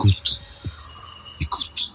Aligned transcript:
Écoute. 0.00 0.40
Écoute. 1.42 1.92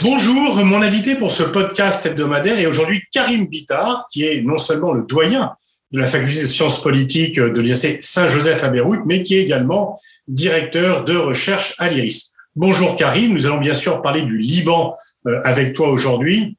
Bonjour, 0.00 0.64
mon 0.64 0.82
invité 0.82 1.16
pour 1.16 1.32
ce 1.32 1.42
podcast 1.42 2.06
hebdomadaire 2.06 2.60
est 2.60 2.66
aujourd'hui 2.66 3.02
Karim 3.10 3.48
Bittard, 3.48 4.06
qui 4.12 4.24
est 4.24 4.40
non 4.40 4.56
seulement 4.56 4.92
le 4.92 5.02
doyen 5.02 5.56
de 5.90 5.98
la 5.98 6.06
faculté 6.06 6.42
de 6.42 6.46
sciences 6.46 6.80
politiques 6.80 7.40
de 7.40 7.46
l'Université 7.46 8.00
Saint-Joseph 8.02 8.62
à 8.62 8.68
Beyrouth, 8.68 9.00
mais 9.04 9.24
qui 9.24 9.34
est 9.34 9.42
également 9.42 9.98
directeur 10.28 11.04
de 11.04 11.16
recherche 11.16 11.74
à 11.78 11.88
l'IRIS. 11.88 12.30
Bonjour 12.54 12.94
Karim, 12.94 13.32
nous 13.32 13.46
allons 13.46 13.58
bien 13.58 13.74
sûr 13.74 14.00
parler 14.00 14.22
du 14.22 14.38
Liban 14.38 14.94
euh, 15.26 15.40
avec 15.42 15.74
toi 15.74 15.90
aujourd'hui. 15.90 16.56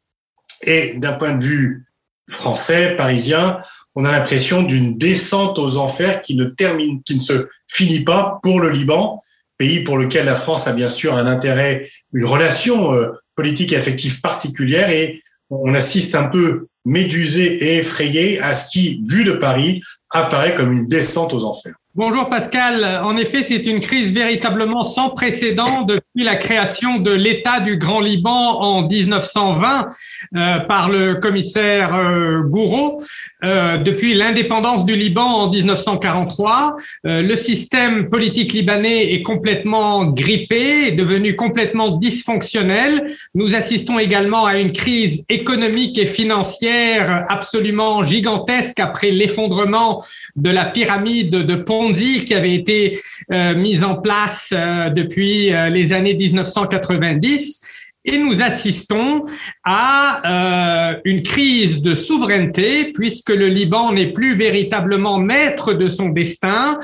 Et 0.64 0.96
d'un 0.96 1.14
point 1.14 1.38
de 1.38 1.44
vue 1.46 1.86
français, 2.28 2.98
parisien, 2.98 3.60
on 3.96 4.04
a 4.04 4.12
l'impression 4.12 4.62
d'une 4.62 4.98
descente 4.98 5.58
aux 5.58 5.78
enfers 5.78 6.22
qui 6.22 6.36
ne 6.36 6.44
termine, 6.44 7.02
qui 7.04 7.16
ne 7.16 7.22
se 7.22 7.48
finit 7.66 8.04
pas 8.04 8.42
pour 8.44 8.60
le 8.60 8.72
Liban, 8.72 9.22
pays 9.62 9.84
pour 9.84 10.00
lequel 10.00 10.26
la 10.26 10.34
France 10.34 10.68
a 10.68 10.74
bien 10.74 10.90
sûr 10.90 11.16
un 11.16 11.28
intérêt, 11.28 11.88
une 12.14 12.26
relation 12.26 12.96
euh, 12.96 13.10
politique 13.36 13.74
et 13.74 13.78
affective 13.78 14.20
particulière 14.20 14.90
et 14.90 15.22
on 15.52 15.76
assiste 15.76 16.16
un 16.16 16.24
peu 16.24 16.66
médusé 16.84 17.64
et 17.64 17.78
effrayé 17.78 18.42
à 18.42 18.56
ce 18.56 18.72
qui, 18.72 19.04
vu 19.08 19.24
de 19.24 19.34
Paris, 19.34 19.84
apparaît 20.10 20.56
comme 20.56 20.74
une 20.74 20.88
descente 20.88 21.32
aux 21.36 21.46
enfers. 21.46 21.76
Bonjour 21.94 22.30
Pascal. 22.30 23.02
En 23.04 23.18
effet, 23.18 23.44
c'est 23.44 23.66
une 23.66 23.82
crise 23.82 24.14
véritablement 24.14 24.82
sans 24.82 25.10
précédent 25.10 25.82
depuis 25.82 26.24
la 26.24 26.38
création 26.38 27.00
de 27.00 27.12
l'État 27.12 27.60
du 27.60 27.76
Grand 27.76 28.00
Liban 28.00 28.32
en 28.32 28.88
1920 28.88 29.90
euh, 30.38 30.60
par 30.60 30.90
le 30.90 31.16
commissaire 31.16 31.94
euh, 31.94 32.44
Gouraud. 32.44 33.04
Euh, 33.44 33.76
depuis 33.76 34.14
l'indépendance 34.14 34.86
du 34.86 34.96
Liban 34.96 35.26
en 35.26 35.50
1943, 35.50 36.78
euh, 37.08 37.24
le 37.24 37.36
système 37.36 38.10
politique 38.10 38.54
libanais 38.54 39.14
est 39.14 39.24
complètement 39.24 40.06
grippé, 40.06 40.88
est 40.88 40.92
devenu 40.94 41.36
complètement 41.36 41.90
dysfonctionnel. 41.90 43.12
Nous 43.36 43.54
assistons 43.54 44.00
également 44.00 44.46
à 44.46 44.60
une 44.60 44.72
crise 44.72 45.26
économique 45.28 45.98
et 45.98 46.06
financière 46.06 47.26
absolument 47.28 48.06
gigantesque 48.06 48.80
après 48.80 49.12
l'effondrement 49.12 50.06
de 50.38 50.52
la 50.52 50.64
pyramide 50.64 51.32
de 51.32 51.56
Ponzi 51.82 52.26
qui 52.26 52.36
avait 52.36 52.54
été 52.54 53.02
euh, 53.32 53.56
mise 53.56 53.84
en 53.84 53.96
place 53.96 54.50
euh, 54.54 54.90
depuis 54.90 55.52
euh, 55.52 55.70
les 55.70 55.94
années 55.94 56.14
1990 56.14 57.62
et 58.06 58.18
nous 58.20 58.42
assistons 58.42 59.26
à 59.64 60.98
une 61.06 61.22
crise 61.22 61.84
de 61.84 61.94
souveraineté 61.94 62.92
puisque 62.94 63.30
le 63.30 63.48
Liban 63.48 63.94
n'est 63.94 64.12
plus 64.12 64.34
véritablement 64.34 65.20
maître 65.20 65.74
de 65.74 65.88
son 65.88 66.10
destin 66.10 66.80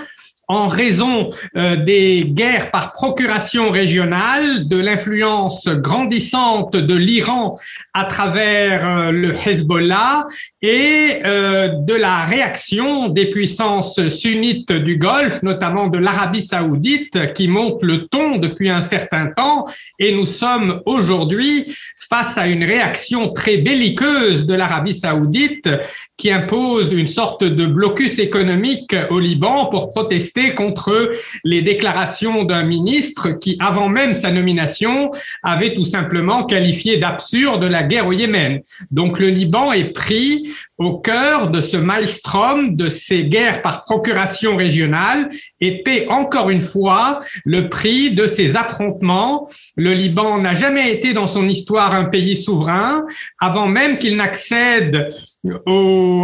en 0.47 0.67
raison 0.67 1.29
euh, 1.57 1.75
des 1.75 2.25
guerres 2.25 2.71
par 2.71 2.93
procuration 2.93 3.69
régionale, 3.69 4.67
de 4.67 4.77
l'influence 4.77 5.67
grandissante 5.67 6.75
de 6.75 6.95
l'Iran 6.95 7.59
à 7.93 8.05
travers 8.05 8.87
euh, 8.87 9.11
le 9.11 9.35
Hezbollah 9.45 10.27
et 10.61 11.19
euh, 11.25 11.69
de 11.79 11.93
la 11.93 12.23
réaction 12.23 13.09
des 13.09 13.29
puissances 13.29 14.07
sunnites 14.07 14.71
du 14.71 14.97
Golfe, 14.97 15.43
notamment 15.43 15.87
de 15.87 15.97
l'Arabie 15.97 16.45
saoudite, 16.45 17.33
qui 17.33 17.49
monte 17.49 17.83
le 17.83 18.07
ton 18.07 18.37
depuis 18.37 18.69
un 18.69 18.81
certain 18.81 19.27
temps. 19.27 19.65
Et 19.99 20.15
nous 20.15 20.25
sommes 20.25 20.81
aujourd'hui 20.85 21.75
face 22.09 22.37
à 22.37 22.47
une 22.47 22.63
réaction 22.63 23.33
très 23.33 23.57
belliqueuse 23.57 24.45
de 24.45 24.53
l'Arabie 24.53 24.93
saoudite 24.93 25.69
qui 26.15 26.31
impose 26.31 26.93
une 26.93 27.07
sorte 27.07 27.43
de 27.43 27.65
blocus 27.65 28.17
économique 28.17 28.95
au 29.09 29.19
Liban 29.19 29.65
pour 29.65 29.89
protester 29.89 30.36
contre 30.55 31.13
les 31.43 31.61
déclarations 31.61 32.43
d'un 32.43 32.63
ministre 32.63 33.31
qui, 33.31 33.57
avant 33.59 33.89
même 33.89 34.15
sa 34.15 34.31
nomination, 34.31 35.11
avait 35.43 35.73
tout 35.73 35.85
simplement 35.85 36.45
qualifié 36.45 36.97
d'absurde 36.97 37.63
la 37.63 37.83
guerre 37.83 38.07
au 38.07 38.13
Yémen. 38.13 38.61
Donc 38.91 39.19
le 39.19 39.29
Liban 39.29 39.73
est 39.73 39.93
pris 39.93 40.49
au 40.77 40.99
cœur 40.99 41.49
de 41.49 41.59
ce 41.59 41.75
maelstrom 41.75 42.75
de 42.75 42.89
ces 42.89 43.25
guerres 43.25 43.61
par 43.61 43.83
procuration 43.83 44.55
régionale 44.55 45.29
et 45.59 45.81
paie 45.81 46.05
encore 46.09 46.49
une 46.49 46.61
fois 46.61 47.21
le 47.45 47.67
prix 47.67 48.11
de 48.11 48.27
ces 48.27 48.55
affrontements. 48.55 49.49
Le 49.75 49.93
Liban 49.93 50.37
n'a 50.37 50.53
jamais 50.53 50.93
été 50.93 51.13
dans 51.13 51.27
son 51.27 51.49
histoire 51.49 51.95
un 51.95 52.05
pays 52.05 52.37
souverain 52.37 53.05
avant 53.39 53.67
même 53.67 53.97
qu'il 53.97 54.17
n'accède 54.17 55.13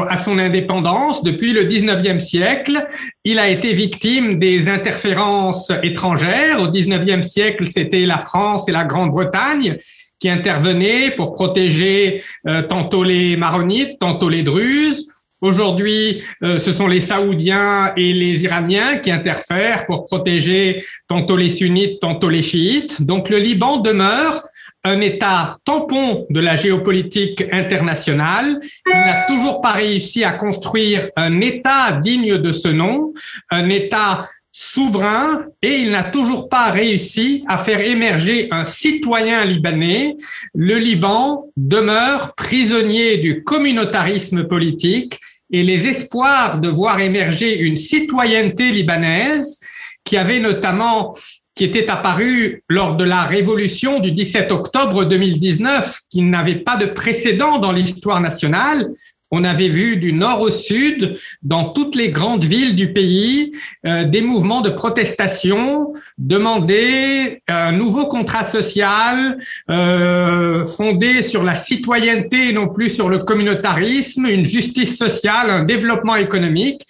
à 0.10 0.18
son 0.18 0.38
indépendance 0.38 1.24
depuis 1.24 1.54
le 1.54 1.66
19e 1.66 2.20
siècle. 2.20 2.88
Il 3.24 3.40
a 3.40 3.50
été 3.50 3.74
victime 3.74 4.38
des 4.38 4.70
interférences 4.70 5.72
étrangères. 5.82 6.60
Au 6.60 6.68
19e 6.68 7.24
siècle, 7.24 7.68
c'était 7.68 8.06
la 8.06 8.18
France 8.18 8.68
et 8.70 8.72
la 8.72 8.84
Grande-Bretagne 8.84 9.78
qui 10.24 10.30
intervenaient 10.30 11.12
pour 11.12 11.34
protéger 11.34 12.24
euh, 12.48 12.62
tantôt 12.62 13.04
les 13.04 13.36
maronites, 13.36 14.00
tantôt 14.00 14.30
les 14.30 14.42
druzes. 14.42 15.06
Aujourd'hui, 15.42 16.24
euh, 16.44 16.60
ce 16.60 16.72
sont 16.72 16.88
les 16.88 17.02
Saoudiens 17.02 17.92
et 17.98 18.14
les 18.14 18.46
Iraniens 18.46 19.00
qui 19.00 19.12
interfèrent 19.12 19.86
pour 19.86 20.06
protéger 20.06 20.86
tantôt 21.10 21.36
les 21.36 21.50
sunnites, 21.50 22.00
tantôt 22.00 22.30
les 22.30 22.42
chiites. 22.42 23.02
Donc 23.02 23.30
le 23.30 23.38
Liban 23.38 23.82
demeure 23.82 24.42
un 24.86 25.02
État 25.02 25.58
tampon 25.66 26.26
de 26.30 26.40
la 26.40 26.56
géopolitique 26.56 27.44
internationale. 27.52 28.62
Il 28.86 28.98
n'a 28.98 29.26
toujours 29.28 29.60
pas 29.60 29.74
réussi 29.74 30.24
à 30.24 30.32
construire 30.32 31.10
un 31.18 31.42
État 31.42 32.00
digne 32.02 32.38
de 32.38 32.52
ce 32.54 32.70
nom, 32.70 33.14
un 33.50 33.68
État 33.68 34.30
souverain 34.56 35.48
et 35.64 35.80
il 35.80 35.90
n'a 35.90 36.04
toujours 36.04 36.48
pas 36.48 36.70
réussi 36.70 37.44
à 37.48 37.58
faire 37.58 37.82
émerger 37.82 38.48
un 38.52 38.66
citoyen 38.66 39.44
libanais. 39.44 40.16
Le 40.54 40.78
Liban 40.78 41.48
demeure 41.58 42.36
prisonnier 42.36 43.18
du 43.18 43.44
communautarisme 43.44 44.48
politique 44.48 45.20
et 45.52 45.64
les 45.64 45.88
espoirs 45.88 46.60
de 46.60 46.70
voir 46.70 47.00
émerger 47.00 47.58
une 47.58 47.78
citoyenneté 47.78 48.70
libanaise 48.70 49.60
qui 50.04 50.18
avait 50.18 50.40
notamment 50.40 51.16
qui 51.56 51.66
était 51.66 51.90
apparu 51.90 52.64
lors 52.68 52.96
de 52.96 53.04
la 53.04 53.24
révolution 53.24 54.00
du 54.00 54.12
17 54.12 54.52
octobre 54.52 55.06
2019, 55.06 56.00
qui 56.10 56.24
n'avait 56.24 56.60
pas 56.60 56.78
de 56.78 56.88
précédent 56.88 57.60
dans 57.60 57.72
l'histoire 57.72 58.22
nationale, 58.22 58.90
on 59.36 59.44
avait 59.44 59.68
vu 59.68 59.98
du 59.98 60.14
nord 60.14 60.42
au 60.42 60.52
sud, 60.52 61.18
dans 61.42 61.66
toutes 61.70 61.96
les 61.96 62.12
grandes 62.12 62.46
villes 62.46 62.76
du 62.76 62.94
pays, 62.94 63.52
euh, 63.84 64.04
des 64.04 64.22
mouvements 64.22 64.62
de 64.62 64.70
protestation, 64.70 65.92
demander 66.20 67.42
un 67.48 67.72
nouveau 67.72 68.06
contrat 68.06 68.44
social 68.44 69.40
euh, 69.72 70.68
fondé 70.68 71.24
sur 71.24 71.42
la 71.42 71.56
citoyenneté 71.56 72.50
et 72.50 72.54
non 72.54 72.68
plus 72.68 72.90
sur 72.90 73.10
le 73.10 73.18
communautarisme, 73.18 74.28
une 74.28 74.46
justice 74.46 74.96
sociale, 74.96 75.50
un 75.50 75.64
développement 75.64 76.16
économique. 76.16 76.86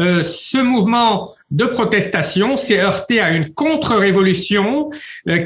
Euh, 0.00 0.24
ce 0.24 0.58
mouvement 0.58 1.30
de 1.52 1.66
protestation 1.66 2.56
s'est 2.56 2.80
heurté 2.80 3.20
à 3.20 3.30
une 3.30 3.54
contre-révolution 3.54 4.90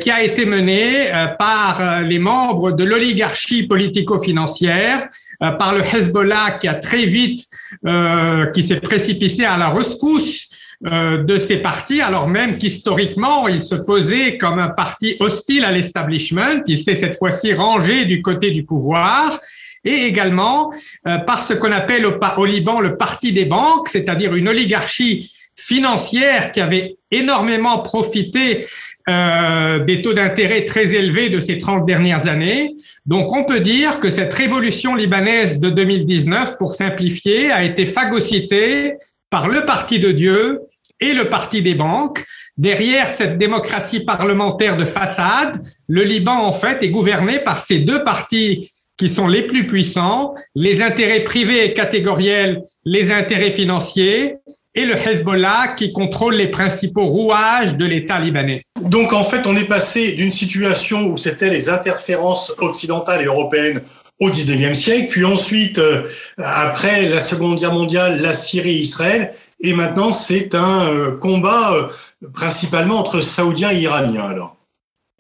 qui 0.01 0.11
a 0.11 0.23
été 0.23 0.47
menée 0.47 1.13
par 1.39 2.03
les 2.03 2.19
membres 2.19 2.73
de 2.73 2.85
l'oligarchie 2.85 3.67
politico-financière 3.67 5.11
euh, 5.11 5.28
par 5.39 5.75
le 5.75 5.81
Hezbollah 5.81 6.59
qui 6.61 6.69
a 6.69 6.75
très 6.75 7.07
vite, 7.07 7.47
euh, 7.87 8.47
qui 8.47 8.63
s'est 8.63 8.81
précipité 8.81 9.45
à 9.45 9.57
la 9.57 9.71
rescousse 9.71 10.49
euh, 10.87 11.19
de 11.25 11.39
ces 11.39 11.59
partis, 11.59 12.01
alors 12.01 12.29
même 12.29 12.59
qu'historiquement, 12.59 13.49
il 13.49 13.63
se 13.63 13.75
posait 13.75 14.37
comme 14.37 14.59
un 14.59 14.69
parti 14.69 15.17
hostile 15.21 15.65
à 15.65 15.73
l'establishment. 15.73 16.63
Il 16.67 16.83
s'est 16.83 16.95
cette 16.95 17.17
fois-ci 17.17 17.53
rangé 17.53 18.05
du 18.05 18.23
côté 18.23 18.51
du 18.51 18.65
pouvoir 18.65 19.41
et 19.85 20.07
également 20.07 20.73
par 21.05 21.41
ce 21.41 21.55
qu'on 21.55 21.71
appelle 21.71 22.05
au, 22.05 22.45
Liban 22.45 22.81
le 22.81 22.97
parti 22.97 23.33
des 23.33 23.45
banques, 23.45 23.89
c'est-à-dire 23.89 24.35
une 24.35 24.49
oligarchie 24.49 25.33
financière 25.55 26.53
qui 26.53 26.61
avait 26.61 26.97
énormément 27.11 27.79
profité 27.79 28.67
euh, 29.09 29.79
des 29.85 30.03
taux 30.03 30.13
d'intérêt 30.13 30.65
très 30.65 30.95
élevés 30.95 31.31
de 31.31 31.41
ces 31.41 31.59
30 31.59 31.87
dernières 31.87 32.27
années. 32.27 32.75
Donc 33.07 33.33
on 33.33 33.45
peut 33.45 33.61
dire 33.61 34.01
que 34.01 34.11
cette 34.11 34.35
révolution 34.35 34.95
libanaise 34.95 35.61
de 35.61 35.71
2019, 35.71 36.59
pour 36.59 36.75
simplifier, 36.75 37.51
a 37.51 37.65
été 37.65 37.87
phagocytée 37.87 38.95
par 39.31 39.49
le 39.49 39.65
Parti 39.65 39.99
de 39.99 40.13
Dieu 40.13 40.61
et 41.01 41.15
le 41.15 41.31
Parti 41.31 41.63
des 41.63 41.75
banques. 41.75 42.25
Derrière 42.59 43.09
cette 43.09 43.39
démocratie 43.39 44.01
parlementaire 44.01 44.77
de 44.77 44.85
façade, 44.85 45.63
le 45.87 46.03
Liban, 46.03 46.37
en 46.37 46.53
fait, 46.53 46.83
est 46.83 46.91
gouverné 46.91 47.39
par 47.39 47.61
ces 47.61 47.79
deux 47.79 48.05
partis 48.05 48.71
qui 48.99 49.09
sont 49.09 49.29
les 49.29 49.43
plus 49.43 49.67
puissants, 49.67 50.35
les 50.57 50.83
intérêts 50.83 51.23
privés 51.25 51.65
et 51.65 51.73
catégoriels, 51.73 52.63
les 52.85 53.13
intérêts 53.13 53.53
financiers, 53.53 54.35
et 54.79 54.87
le 54.87 54.95
Hezbollah 54.95 55.75
qui 55.77 55.93
contrôle 55.93 56.37
les 56.37 56.47
principaux 56.47 57.07
rouages 57.07 57.75
de 57.75 57.85
l'État 57.85 58.21
libanais. 58.21 58.63
Donc 58.81 59.13
en 59.13 59.25
fait, 59.25 59.45
on 59.49 59.57
est 59.57 59.65
passé 59.65 60.13
d'une 60.13 60.31
situation 60.31 61.09
où 61.09 61.17
c'était 61.17 61.51
les 61.51 61.69
interférences 61.69 62.55
occidentales 62.59 63.23
et 63.23 63.25
européennes 63.25 63.83
au 64.21 64.31
19e 64.31 64.75
siècle, 64.75 65.09
puis 65.11 65.25
ensuite, 65.25 65.79
euh, 65.79 66.05
après 66.37 67.09
la 67.09 67.21
Seconde 67.21 67.59
Guerre 67.59 67.75
mondiale, 67.75 68.21
la 68.21 68.33
Syrie 68.33 68.77
et 68.77 68.81
Israël, 68.81 69.35
et 69.61 69.73
maintenant 69.73 70.13
c'est 70.13 70.55
un 70.55 70.93
euh, 70.93 71.17
combat 71.17 71.73
euh, 71.73 71.89
principalement 72.33 73.01
entre 73.01 73.21
Saoudiens 73.21 73.73
et 73.73 73.81
Iraniens 73.81 74.29
alors. 74.29 74.59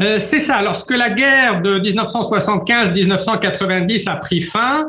Euh, 0.00 0.20
c'est 0.20 0.38
ça. 0.38 0.62
Lorsque 0.62 0.92
la 0.92 1.10
guerre 1.10 1.60
de 1.60 1.80
1975-1990 1.80 4.08
a 4.08 4.14
pris 4.14 4.40
fin, 4.40 4.88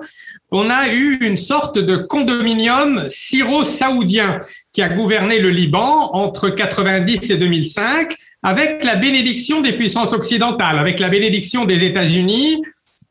on 0.51 0.69
a 0.69 0.89
eu 0.89 1.17
une 1.21 1.37
sorte 1.37 1.79
de 1.79 1.97
condominium 1.97 3.07
syro-saoudien 3.09 4.39
qui 4.73 4.81
a 4.81 4.89
gouverné 4.89 5.39
le 5.39 5.49
Liban 5.49 6.11
entre 6.13 6.49
90 6.49 7.29
et 7.31 7.37
2005 7.37 8.15
avec 8.43 8.83
la 8.83 8.95
bénédiction 8.95 9.61
des 9.61 9.73
puissances 9.73 10.13
occidentales, 10.13 10.79
avec 10.79 10.99
la 10.99 11.09
bénédiction 11.09 11.65
des 11.65 11.83
États-Unis 11.83 12.61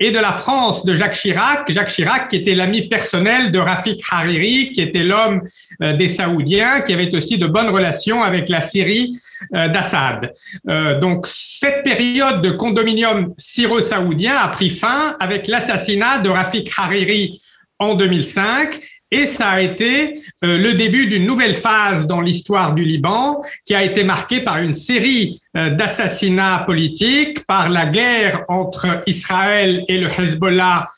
et 0.00 0.10
de 0.12 0.18
la 0.18 0.32
France 0.32 0.84
de 0.84 0.94
Jacques 0.94 1.16
Chirac, 1.16 1.70
Jacques 1.70 1.92
Chirac 1.92 2.28
qui 2.28 2.36
était 2.36 2.54
l'ami 2.54 2.88
personnel 2.88 3.50
de 3.50 3.58
Rafik 3.58 4.02
Hariri, 4.08 4.70
qui 4.70 4.80
était 4.80 5.02
l'homme 5.02 5.42
euh, 5.82 5.96
des 5.96 6.08
Saoudiens, 6.08 6.82
qui 6.82 6.94
avait 6.94 7.14
aussi 7.14 7.36
de 7.36 7.46
bonnes 7.46 7.68
relations 7.68 8.22
avec 8.22 8.48
la 8.48 8.60
Syrie 8.60 9.18
euh, 9.54 9.68
d'Assad. 9.68 10.32
Euh, 10.68 11.00
donc 11.00 11.26
cette 11.26 11.82
période 11.82 12.42
de 12.42 12.50
condominium 12.50 13.34
syro-saoudien 13.36 14.36
a 14.36 14.48
pris 14.48 14.70
fin 14.70 15.16
avec 15.18 15.48
l'assassinat 15.48 16.18
de 16.18 16.28
Rafik 16.28 16.70
Hariri 16.76 17.40
en 17.80 17.94
2005 17.94 18.80
et 19.10 19.26
ça 19.26 19.48
a 19.48 19.60
été 19.60 20.20
euh, 20.44 20.58
le 20.58 20.74
début 20.74 21.06
d'une 21.06 21.26
nouvelle 21.26 21.54
phase 21.54 22.06
dans 22.06 22.20
l'histoire 22.20 22.74
du 22.74 22.84
Liban 22.84 23.42
qui 23.64 23.74
a 23.74 23.82
été 23.82 24.04
marquée 24.04 24.40
par 24.40 24.58
une 24.58 24.74
série 24.74 25.40
euh, 25.56 25.70
d'assassinats 25.70 26.64
politiques, 26.66 27.44
par 27.46 27.70
la 27.70 27.86
guerre 27.86 28.44
entre 28.48 29.02
Israël 29.06 29.84
et 29.88 29.98
le 29.98 30.08
Hezbollah 30.08 30.90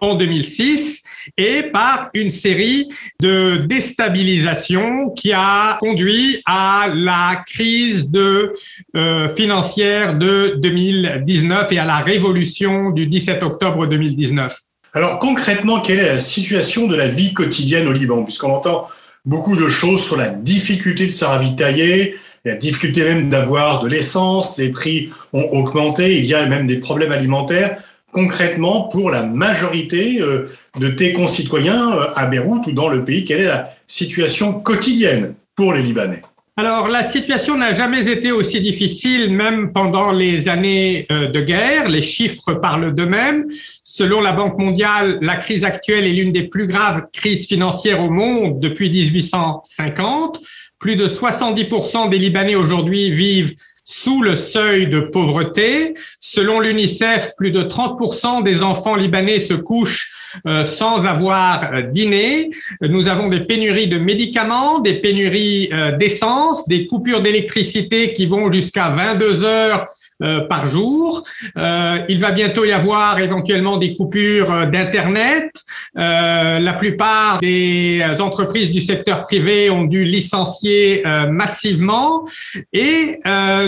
en 0.00 0.14
2006 0.14 1.02
et 1.36 1.62
par 1.62 2.10
une 2.14 2.30
série 2.30 2.88
de 3.20 3.58
déstabilisations 3.66 5.10
qui 5.10 5.32
a 5.32 5.76
conduit 5.78 6.42
à 6.46 6.88
la 6.92 7.42
crise 7.46 8.10
de, 8.10 8.52
euh, 8.96 9.34
financière 9.34 10.16
de 10.16 10.54
2019 10.58 11.70
et 11.72 11.78
à 11.78 11.84
la 11.84 11.98
révolution 11.98 12.90
du 12.90 13.06
17 13.06 13.42
octobre 13.42 13.86
2019. 13.86 14.58
Alors 14.94 15.18
concrètement, 15.18 15.80
quelle 15.80 16.00
est 16.00 16.08
la 16.08 16.18
situation 16.18 16.86
de 16.86 16.94
la 16.94 17.08
vie 17.08 17.32
quotidienne 17.32 17.88
au 17.88 17.92
Liban? 17.92 18.24
Puisqu'on 18.24 18.52
entend 18.52 18.88
beaucoup 19.24 19.56
de 19.56 19.68
choses 19.68 20.04
sur 20.04 20.18
la 20.18 20.28
difficulté 20.28 21.06
de 21.06 21.10
se 21.10 21.24
ravitailler, 21.24 22.16
la 22.44 22.56
difficulté 22.56 23.02
même 23.04 23.30
d'avoir 23.30 23.80
de 23.80 23.88
l'essence, 23.88 24.58
les 24.58 24.68
prix 24.68 25.10
ont 25.32 25.48
augmenté, 25.52 26.18
il 26.18 26.26
y 26.26 26.34
a 26.34 26.44
même 26.44 26.66
des 26.66 26.76
problèmes 26.76 27.12
alimentaires. 27.12 27.78
Concrètement, 28.12 28.82
pour 28.82 29.10
la 29.10 29.22
majorité 29.22 30.20
euh, 30.20 30.50
de 30.78 30.88
tes 30.88 31.14
concitoyens 31.14 31.96
euh, 31.96 32.10
à 32.14 32.26
Beyrouth 32.26 32.66
ou 32.66 32.72
dans 32.72 32.88
le 32.88 33.02
pays, 33.02 33.24
quelle 33.24 33.40
est 33.40 33.44
la 33.44 33.70
situation 33.86 34.52
quotidienne 34.52 35.34
pour 35.56 35.72
les 35.72 35.80
Libanais? 35.80 36.20
Alors, 36.54 36.88
la 36.88 37.02
situation 37.02 37.56
n'a 37.56 37.72
jamais 37.72 38.08
été 38.08 38.30
aussi 38.30 38.60
difficile, 38.60 39.34
même 39.34 39.72
pendant 39.72 40.12
les 40.12 40.50
années 40.50 41.06
euh, 41.10 41.28
de 41.28 41.40
guerre. 41.40 41.88
Les 41.88 42.02
chiffres 42.02 42.52
parlent 42.52 42.94
d'eux-mêmes. 42.94 43.46
Selon 43.82 44.20
la 44.20 44.32
Banque 44.32 44.58
mondiale, 44.58 45.16
la 45.22 45.36
crise 45.36 45.64
actuelle 45.64 46.04
est 46.04 46.12
l'une 46.12 46.30
des 46.30 46.42
plus 46.42 46.66
graves 46.66 47.06
crises 47.10 47.46
financières 47.46 48.02
au 48.02 48.10
monde 48.10 48.60
depuis 48.60 48.90
1850. 48.90 50.40
Plus 50.78 50.96
de 50.96 51.08
70% 51.08 52.10
des 52.10 52.18
Libanais 52.18 52.54
aujourd'hui 52.54 53.10
vivent 53.12 53.54
sous 53.84 54.22
le 54.22 54.36
seuil 54.36 54.88
de 54.88 55.00
pauvreté. 55.00 55.94
Selon 56.20 56.60
l'UNICEF, 56.60 57.30
plus 57.38 57.50
de 57.50 57.62
30% 57.62 58.42
des 58.42 58.62
enfants 58.62 58.96
libanais 58.96 59.40
se 59.40 59.54
couchent 59.54 60.12
euh, 60.46 60.64
sans 60.64 61.06
avoir 61.06 61.72
euh, 61.72 61.82
dîné. 61.82 62.50
Nous 62.80 63.08
avons 63.08 63.28
des 63.28 63.40
pénuries 63.40 63.88
de 63.88 63.98
médicaments, 63.98 64.80
des 64.80 64.94
pénuries 64.94 65.68
euh, 65.72 65.96
d'essence, 65.96 66.66
des 66.68 66.86
coupures 66.86 67.20
d'électricité 67.20 68.12
qui 68.12 68.26
vont 68.26 68.50
jusqu'à 68.50 68.90
22 68.90 69.44
heures 69.44 69.88
euh, 70.22 70.42
par 70.42 70.66
jour. 70.66 71.24
Euh, 71.58 71.98
il 72.08 72.20
va 72.20 72.30
bientôt 72.30 72.64
y 72.64 72.70
avoir 72.70 73.18
éventuellement 73.18 73.76
des 73.76 73.94
coupures 73.94 74.52
euh, 74.52 74.66
d'Internet. 74.66 75.50
la 75.94 76.74
plupart 76.74 77.40
des 77.40 78.02
entreprises 78.20 78.70
du 78.70 78.80
secteur 78.80 79.24
privé 79.24 79.68
ont 79.70 79.84
dû 79.84 80.04
licencier 80.04 81.02
massivement 81.28 82.24
et 82.72 83.18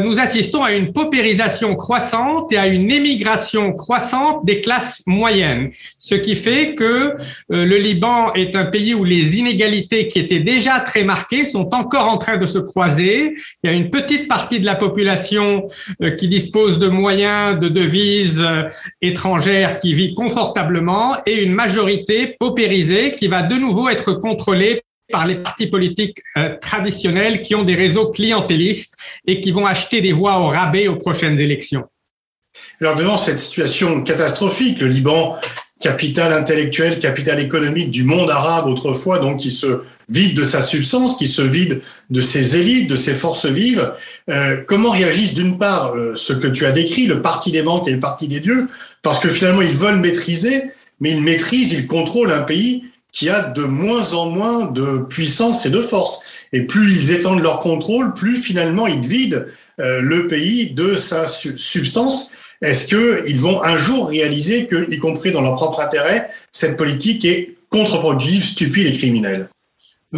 nous 0.04 0.18
assistons 0.18 0.62
à 0.62 0.72
une 0.72 0.92
paupérisation 0.92 1.74
croissante 1.74 2.52
et 2.52 2.56
à 2.56 2.66
une 2.66 2.90
émigration 2.90 3.72
croissante 3.72 4.44
des 4.44 4.60
classes 4.60 5.02
moyennes, 5.06 5.70
ce 5.98 6.14
qui 6.14 6.34
fait 6.36 6.74
que 6.74 7.16
le 7.48 7.76
Liban 7.76 8.32
est 8.34 8.56
un 8.56 8.66
pays 8.66 8.94
où 8.94 9.04
les 9.04 9.36
inégalités 9.36 10.08
qui 10.08 10.18
étaient 10.18 10.40
déjà 10.40 10.80
très 10.80 11.04
marquées 11.04 11.44
sont 11.44 11.68
encore 11.74 12.08
en 12.08 12.18
train 12.18 12.38
de 12.38 12.46
se 12.46 12.58
croiser. 12.58 13.34
Il 13.62 13.70
y 13.70 13.72
a 13.72 13.76
une 13.76 13.90
petite 13.90 14.28
partie 14.28 14.60
de 14.60 14.66
la 14.66 14.76
population 14.76 15.68
qui 16.18 16.28
dispose 16.44 16.79
de 16.79 16.88
moyens 16.88 17.58
de 17.58 17.69
devises 17.69 18.41
euh, 18.41 18.69
étrangères 19.00 19.79
qui 19.79 19.94
vit 19.94 20.14
confortablement 20.14 21.17
et 21.26 21.43
une 21.43 21.52
majorité 21.52 22.37
paupérisée 22.38 23.12
qui 23.12 23.29
va 23.29 23.43
de 23.43 23.55
nouveau 23.55 23.88
être 23.88 24.12
contrôlée 24.12 24.82
par 25.11 25.26
les 25.26 25.37
partis 25.37 25.69
politiques 25.69 26.19
euh, 26.37 26.56
traditionnels 26.61 27.43
qui 27.43 27.55
ont 27.55 27.64
des 27.64 27.75
réseaux 27.75 28.11
clientélistes 28.11 28.94
et 29.26 29.41
qui 29.41 29.52
vont 29.52 29.67
acheter 29.67 30.00
des 30.00 30.12
voix 30.12 30.38
au 30.41 30.49
rabais 30.49 30.88
aux 30.88 30.96
prochaines 30.96 31.38
élections. 31.41 31.85
Alors 32.81 32.97
devant 32.97 33.17
cette 33.17 33.38
situation 33.38 34.02
catastrophique, 34.02 34.81
le 34.81 34.88
Liban, 34.88 35.37
capitale 35.81 36.32
intellectuelle, 36.32 36.99
capitale 36.99 37.40
économique 37.40 37.90
du 37.90 38.05
monde 38.05 38.31
arabe 38.31 38.67
autrefois, 38.67 39.19
donc 39.19 39.40
qui 39.40 39.50
se 39.50 39.82
vide 40.08 40.36
de 40.36 40.44
sa 40.44 40.62
substance, 40.62 41.16
qui 41.16 41.26
se 41.26 41.42
vide 41.42 41.82
de 42.10 42.20
ses 42.20 42.56
élites, 42.56 42.88
de 42.88 42.96
ses 42.96 43.14
forces 43.14 43.46
vives. 43.46 43.92
Euh, 44.28 44.62
comment 44.66 44.90
réagissent 44.90 45.34
d'une 45.34 45.58
part 45.58 45.94
euh, 45.94 46.14
ce 46.16 46.32
que 46.32 46.46
tu 46.46 46.66
as 46.66 46.72
décrit, 46.72 47.06
le 47.06 47.22
parti 47.22 47.50
des 47.50 47.62
manques 47.62 47.88
et 47.88 47.92
le 47.92 48.00
parti 48.00 48.28
des 48.28 48.40
dieux, 48.40 48.68
parce 49.02 49.18
que 49.18 49.28
finalement 49.28 49.62
ils 49.62 49.76
veulent 49.76 50.00
maîtriser, 50.00 50.64
mais 51.00 51.10
ils 51.10 51.22
maîtrisent, 51.22 51.72
ils 51.72 51.86
contrôlent 51.86 52.32
un 52.32 52.42
pays 52.42 52.84
qui 53.12 53.28
a 53.28 53.42
de 53.42 53.62
moins 53.62 54.12
en 54.12 54.28
moins 54.28 54.66
de 54.66 54.98
puissance 55.08 55.64
et 55.66 55.70
de 55.70 55.80
force. 55.80 56.22
Et 56.52 56.62
plus 56.62 56.92
ils 56.92 57.12
étendent 57.12 57.42
leur 57.42 57.60
contrôle, 57.60 58.12
plus 58.12 58.36
finalement 58.36 58.86
ils 58.86 59.06
vident 59.06 59.44
euh, 59.80 60.00
le 60.00 60.26
pays 60.26 60.70
de 60.70 60.96
sa 60.96 61.26
substance. 61.26 62.30
Est-ce 62.60 62.88
qu'ils 62.88 63.40
vont 63.40 63.62
un 63.62 63.76
jour 63.76 64.08
réaliser 64.08 64.66
que, 64.66 64.90
y 64.90 64.98
compris 64.98 65.30
dans 65.30 65.42
leur 65.42 65.54
propre 65.54 65.80
intérêt, 65.80 66.28
cette 66.50 66.76
politique 66.76 67.24
est 67.24 67.54
contre-productive, 67.68 68.44
stupide 68.44 68.87
et 68.87 68.99
criminelle? 68.99 69.49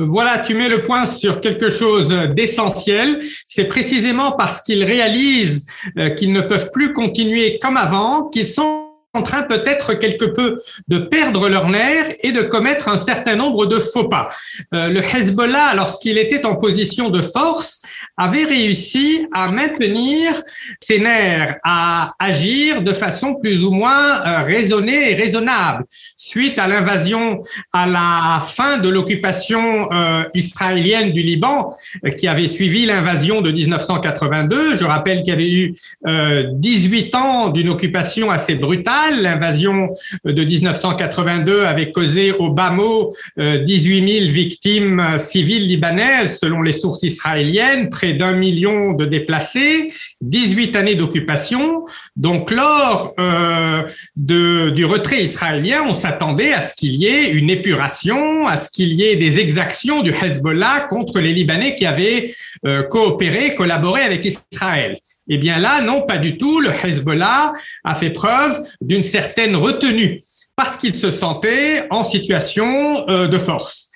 Voilà, 0.05 0.39
tu 0.39 0.55
mets 0.55 0.69
le 0.69 0.83
point 0.83 1.07
sur 1.07 1.41
quelque 1.41 1.71
chose 1.71 2.09
d'essentiel. 2.35 3.21
C'est 3.47 3.65
précisément 3.65 4.33
parce 4.33 4.61
qu'ils 4.61 4.85
réalisent 4.85 5.67
euh, 5.99 6.11
qu'ils 6.11 6.33
ne 6.33 6.41
peuvent 6.43 6.71
plus 6.71 6.93
continuer 6.93 7.59
comme 7.61 7.77
avant, 7.77 8.29
qu'ils 8.29 8.47
sont 8.47 8.86
train 9.23 9.43
peut-être 9.43 9.95
quelque 9.95 10.25
peu 10.25 10.59
de 10.89 10.99
perdre 10.99 11.49
leur 11.49 11.69
nerf 11.69 12.15
et 12.21 12.33
de 12.33 12.43
commettre 12.43 12.89
un 12.89 12.99
certain 12.99 13.37
nombre 13.37 13.67
de 13.67 13.79
faux 13.79 14.09
pas. 14.09 14.31
Euh, 14.75 14.89
le 14.89 15.03
Hezbollah, 15.03 15.75
lorsqu'il 15.75 16.19
était 16.19 16.47
en 16.47 16.57
position 16.57 17.11
de 17.11 17.23
force, 17.23 17.83
avait 18.17 18.45
réussi 18.45 19.27
à 19.33 19.51
maintenir 19.51 20.43
ses 20.81 20.99
nerfs, 20.99 21.57
à 21.65 22.15
agir 22.19 22.83
de 22.83 22.93
façon 22.93 23.35
plus 23.37 23.65
ou 23.65 23.71
moins 23.71 24.21
euh, 24.27 24.43
raisonnée 24.43 25.13
et 25.13 25.15
raisonnable. 25.15 25.85
Suite 26.17 26.59
à 26.59 26.67
l'invasion 26.67 27.43
à 27.73 27.87
la 27.87 28.45
fin 28.47 28.79
de 28.79 28.89
l'occupation 28.89 29.91
euh, 29.93 30.25
israélienne 30.35 31.13
du 31.13 31.23
Liban, 31.23 31.77
qui 32.19 32.29
avait 32.29 32.49
suivi 32.49 32.87
l'invasion 32.87 33.43
de 33.43 33.51
1982, 33.51 34.77
je 34.77 34.85
rappelle 34.85 35.23
qu'il 35.23 35.29
y 35.29 35.33
avait 35.33 35.51
eu 35.51 35.75
18 36.05 37.15
ans 37.15 37.49
d'une 37.49 37.71
occupation 37.71 38.31
assez 38.31 38.55
brutale. 38.55 39.06
L'invasion 39.11 39.95
de 40.25 40.45
1982 40.45 41.65
avait 41.65 41.93
causé 41.93 42.33
au 42.33 42.53
bas 42.53 42.71
mot 42.71 43.15
18 43.39 44.21
000 44.21 44.33
victimes 44.33 45.03
civiles 45.19 45.67
libanaises, 45.67 46.39
selon 46.39 46.63
les 46.63 46.73
sources 46.73 47.03
israéliennes, 47.03 47.91
d'un 48.15 48.33
million 48.33 48.93
de 48.93 49.05
déplacés, 49.05 49.93
18 50.21 50.77
années 50.77 50.95
d'occupation. 50.95 51.87
Donc 52.17 52.51
lors 52.51 53.13
euh, 53.19 53.83
du 54.17 54.85
retrait 54.85 55.23
israélien, 55.23 55.83
on 55.89 55.95
s'attendait 55.95 56.53
à 56.53 56.61
ce 56.61 56.75
qu'il 56.75 56.95
y 56.95 57.07
ait 57.07 57.31
une 57.31 57.51
épuration, 57.51 58.47
à 58.47 58.57
ce 58.57 58.71
qu'il 58.71 58.93
y 58.93 59.05
ait 59.05 59.17
des 59.17 59.41
exactions 59.41 60.03
du 60.03 60.13
Hezbollah 60.13 60.87
contre 60.89 61.21
les 61.21 61.33
Libanais 61.33 61.77
qui 61.77 61.87
avaient 61.87 62.35
euh, 62.67 62.83
coopéré, 62.83 63.55
collaboré 63.55 64.03
avec 64.03 64.25
Israël. 64.25 64.99
Eh 65.29 65.39
bien 65.39 65.59
là, 65.59 65.81
non, 65.81 66.03
pas 66.03 66.19
du 66.19 66.39
tout. 66.39 66.61
Le 66.61 66.71
Hezbollah 66.71 67.53
a 67.85 67.95
fait 67.95 68.11
preuve 68.11 68.63
d'une 68.81 69.03
certaine 69.03 69.57
retenue 69.57 70.21
parce 70.55 70.77
qu'il 70.77 70.97
se 70.97 71.11
sentait 71.11 71.87
en 71.91 72.03
situation 72.03 73.09
euh, 73.09 73.27
de 73.27 73.39
force. 73.39 73.87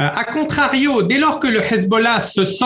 Euh, 0.00 0.08
a 0.12 0.24
contrario, 0.24 1.02
dès 1.02 1.18
lors 1.18 1.38
que 1.38 1.46
le 1.46 1.60
Hezbollah 1.60 2.18
se 2.18 2.44
sent 2.44 2.64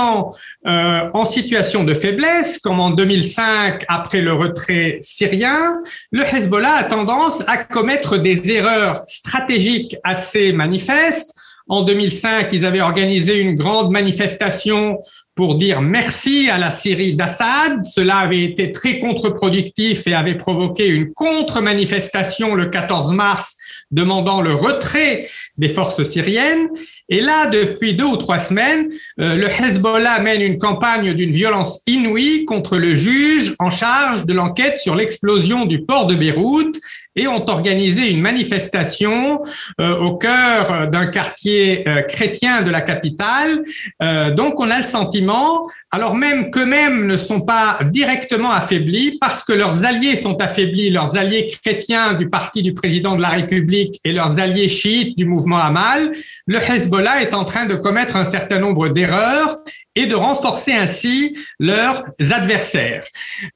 euh, 0.67 1.11
en 1.13 1.27
situation 1.27 1.85
de 1.85 1.93
faiblesse, 1.93 2.59
comme 2.59 2.81
en 2.81 2.91
2005 2.91 3.85
après 3.89 4.23
le 4.23 4.33
retrait 4.33 4.99
syrien, 5.03 5.83
le 6.11 6.23
Hezbollah 6.23 6.75
a 6.75 6.85
tendance 6.85 7.43
à 7.47 7.59
commettre 7.59 8.17
des 8.17 8.51
erreurs 8.51 9.03
stratégiques 9.09 9.97
assez 10.05 10.53
manifestes. 10.53 11.35
En 11.69 11.83
2005, 11.83 12.49
ils 12.53 12.65
avaient 12.65 12.81
organisé 12.81 13.37
une 13.37 13.55
grande 13.55 13.91
manifestation 13.91 14.99
pour 15.39 15.55
dire 15.55 15.83
merci 15.83 16.51
à 16.51 16.59
la 16.59 16.69
Syrie 16.69 17.15
d'Assad. 17.15 17.87
Cela 17.87 18.17
avait 18.17 18.43
été 18.43 18.73
très 18.73 18.99
contre-productif 18.99 20.05
et 20.09 20.13
avait 20.13 20.37
provoqué 20.37 20.89
une 20.89 21.15
contre-manifestation 21.15 22.57
le 22.57 22.67
14 22.67 23.13
mars 23.13 23.57
demandant 23.93 24.41
le 24.41 24.53
retrait 24.53 25.29
des 25.57 25.69
forces 25.69 26.03
syriennes. 26.03 26.69
Et 27.09 27.21
là, 27.21 27.47
depuis 27.47 27.95
deux 27.95 28.05
ou 28.05 28.17
trois 28.17 28.41
semaines, 28.41 28.89
euh, 29.21 29.37
le 29.37 29.49
Hezbollah 29.49 30.19
mène 30.19 30.43
une 30.43 30.59
campagne 30.59 31.15
d'une 31.15 31.31
violence 31.31 31.83
inouïe 31.87 32.45
contre 32.45 32.77
le 32.77 32.97
juge 32.97 33.55
en 33.61 33.71
charge 33.71 34.27
de 34.27 34.33
l'enquête 34.33 34.81
sur 34.81 34.97
l'explosion 34.97 35.67
du 35.67 35.85
port 35.85 36.07
de 36.09 36.17
Beyrouth 36.17 36.77
et 37.17 37.27
ont 37.27 37.49
organisé 37.49 38.11
une 38.11 38.21
manifestation 38.21 39.43
euh, 39.81 39.97
au 39.97 40.17
cœur 40.17 40.89
d'un 40.91 41.07
quartier 41.07 41.89
euh, 41.89 42.03
chrétien 42.03 42.63
de 42.63 42.71
la 42.71 42.81
capitale. 42.81 43.65
Euh, 44.03 44.31
donc 44.31 44.61
on 44.61 44.71
a 44.71 44.79
le 44.79 44.85
sentiment, 44.85 45.67
alors 45.91 46.15
même 46.15 46.51
qu'eux-mêmes 46.51 47.07
ne 47.07 47.17
sont 47.17 47.41
pas 47.41 47.79
directement 47.91 48.51
affaiblis, 48.51 49.19
parce 49.19 49.43
que 49.43 49.53
leurs 49.53 49.85
alliés 49.85 50.17
sont 50.17 50.41
affaiblis, 50.41 50.91
leurs 50.91 51.17
alliés 51.17 51.53
chrétiens 51.63 52.15
du 52.15 52.29
parti 52.29 52.63
du 52.63 52.75
président 52.75 53.17
de 53.17 53.23
la 53.23 53.29
République 53.29 54.01
et 54.05 54.13
leurs 54.13 54.39
alliés 54.39 54.69
chiites 54.69 55.17
du 55.17 55.25
mouvement 55.25 55.59
Hamal, 55.59 56.13
le 56.47 56.59
Hezbollah 56.59 57.23
est 57.23 57.35
en 57.35 57.45
train 57.45 57.67
de 57.67 57.75
commettre 57.75 58.17
un 58.17 58.25
certain 58.25 58.61
nombre 58.61 58.89
d'erreurs 58.89 59.59
et 59.95 60.07
de 60.07 60.15
renforcer 60.15 60.73
ainsi 60.73 61.37
leurs 61.59 62.05
adversaires. 62.31 63.05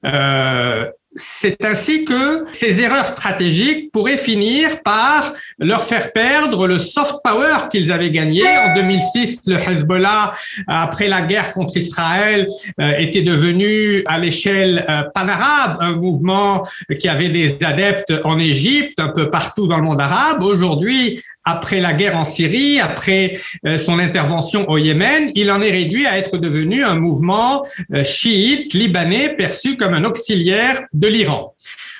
Euh, 0.05 0.87
c'est 1.17 1.65
ainsi 1.65 2.05
que 2.05 2.45
ces 2.53 2.81
erreurs 2.81 3.07
stratégiques 3.07 3.93
pourraient 3.93 4.17
finir 4.17 4.83
par 4.83 5.33
leur 5.59 5.85
faire 5.85 6.13
perdre 6.13 6.67
le 6.67 6.79
soft 6.79 7.17
power 7.23 7.69
qu'ils 7.71 7.93
avaient 7.93 8.11
gagné. 8.11 8.43
En 8.47 8.75
2006, 8.75 9.43
le 9.47 9.57
Hezbollah, 9.57 10.35
après 10.67 11.09
la 11.09 11.23
guerre 11.23 11.53
contre 11.53 11.77
Israël, 11.77 12.49
euh, 12.81 12.93
était 12.99 13.23
devenu 13.23 14.03
à 14.07 14.19
l'échelle 14.19 14.85
euh, 14.89 15.03
panarabe 15.15 15.77
un 15.81 15.93
mouvement 15.93 16.67
qui 16.99 17.09
avait 17.09 17.29
des 17.29 17.59
adeptes 17.63 18.13
en 18.25 18.39
Égypte, 18.39 18.99
un 18.99 19.09
peu 19.09 19.31
partout 19.31 19.67
dans 19.67 19.77
le 19.77 19.85
monde 19.85 20.01
arabe. 20.01 20.43
Aujourd'hui, 20.43 21.23
après 21.45 21.81
la 21.81 21.93
guerre 21.93 22.17
en 22.17 22.25
Syrie, 22.25 22.81
après 22.81 23.41
euh, 23.67 23.79
son 23.79 23.99
intervention 23.99 24.69
au 24.71 24.79
Yémen, 24.79 25.31
il 25.35 25.51
en 25.51 25.61
est 25.61 25.71
réduit 25.71 26.07
à 26.07 26.19
être 26.19 26.39
devenu 26.39 26.85
un 26.85 26.97
mouvement 26.97 27.67
euh, 27.93 28.05
chiite 28.05 28.75
libanais 28.75 29.31
perçu 29.31 29.77
comme 29.77 29.95
un 29.95 30.05
auxiliaire 30.05 30.85
de 30.93 31.09
l'Iran. 31.09 31.55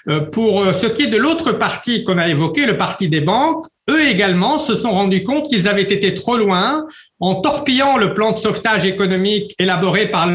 Euh, 0.09 0.21
pour 0.21 0.65
ce 0.75 0.87
qui 0.87 1.03
est 1.03 1.09
de 1.09 1.17
l'autre 1.17 1.53
parti 1.53 2.05
qu'on 2.05 2.19
a 2.19 2.29
évoqué, 2.29 2.67
le 2.67 2.77
parti 2.77 3.09
des 3.09 3.21
banques, 3.21 3.67
eux 3.91 4.09
également 4.09 4.59
se 4.59 4.75
sont 4.75 4.93
rendus 4.93 5.25
compte 5.25 5.49
qu'ils 5.49 5.69
avaient 5.69 5.83
été 5.83 6.15
trop 6.15 6.37
loin 6.37 6.87
en 7.23 7.37
torpillant 7.37 7.99
le 7.99 8.15
plan 8.15 8.33
de 8.33 8.37
sauvetage 8.37 8.85
économique 8.85 9.55
élaboré 9.61 10.09
par, 10.09 10.29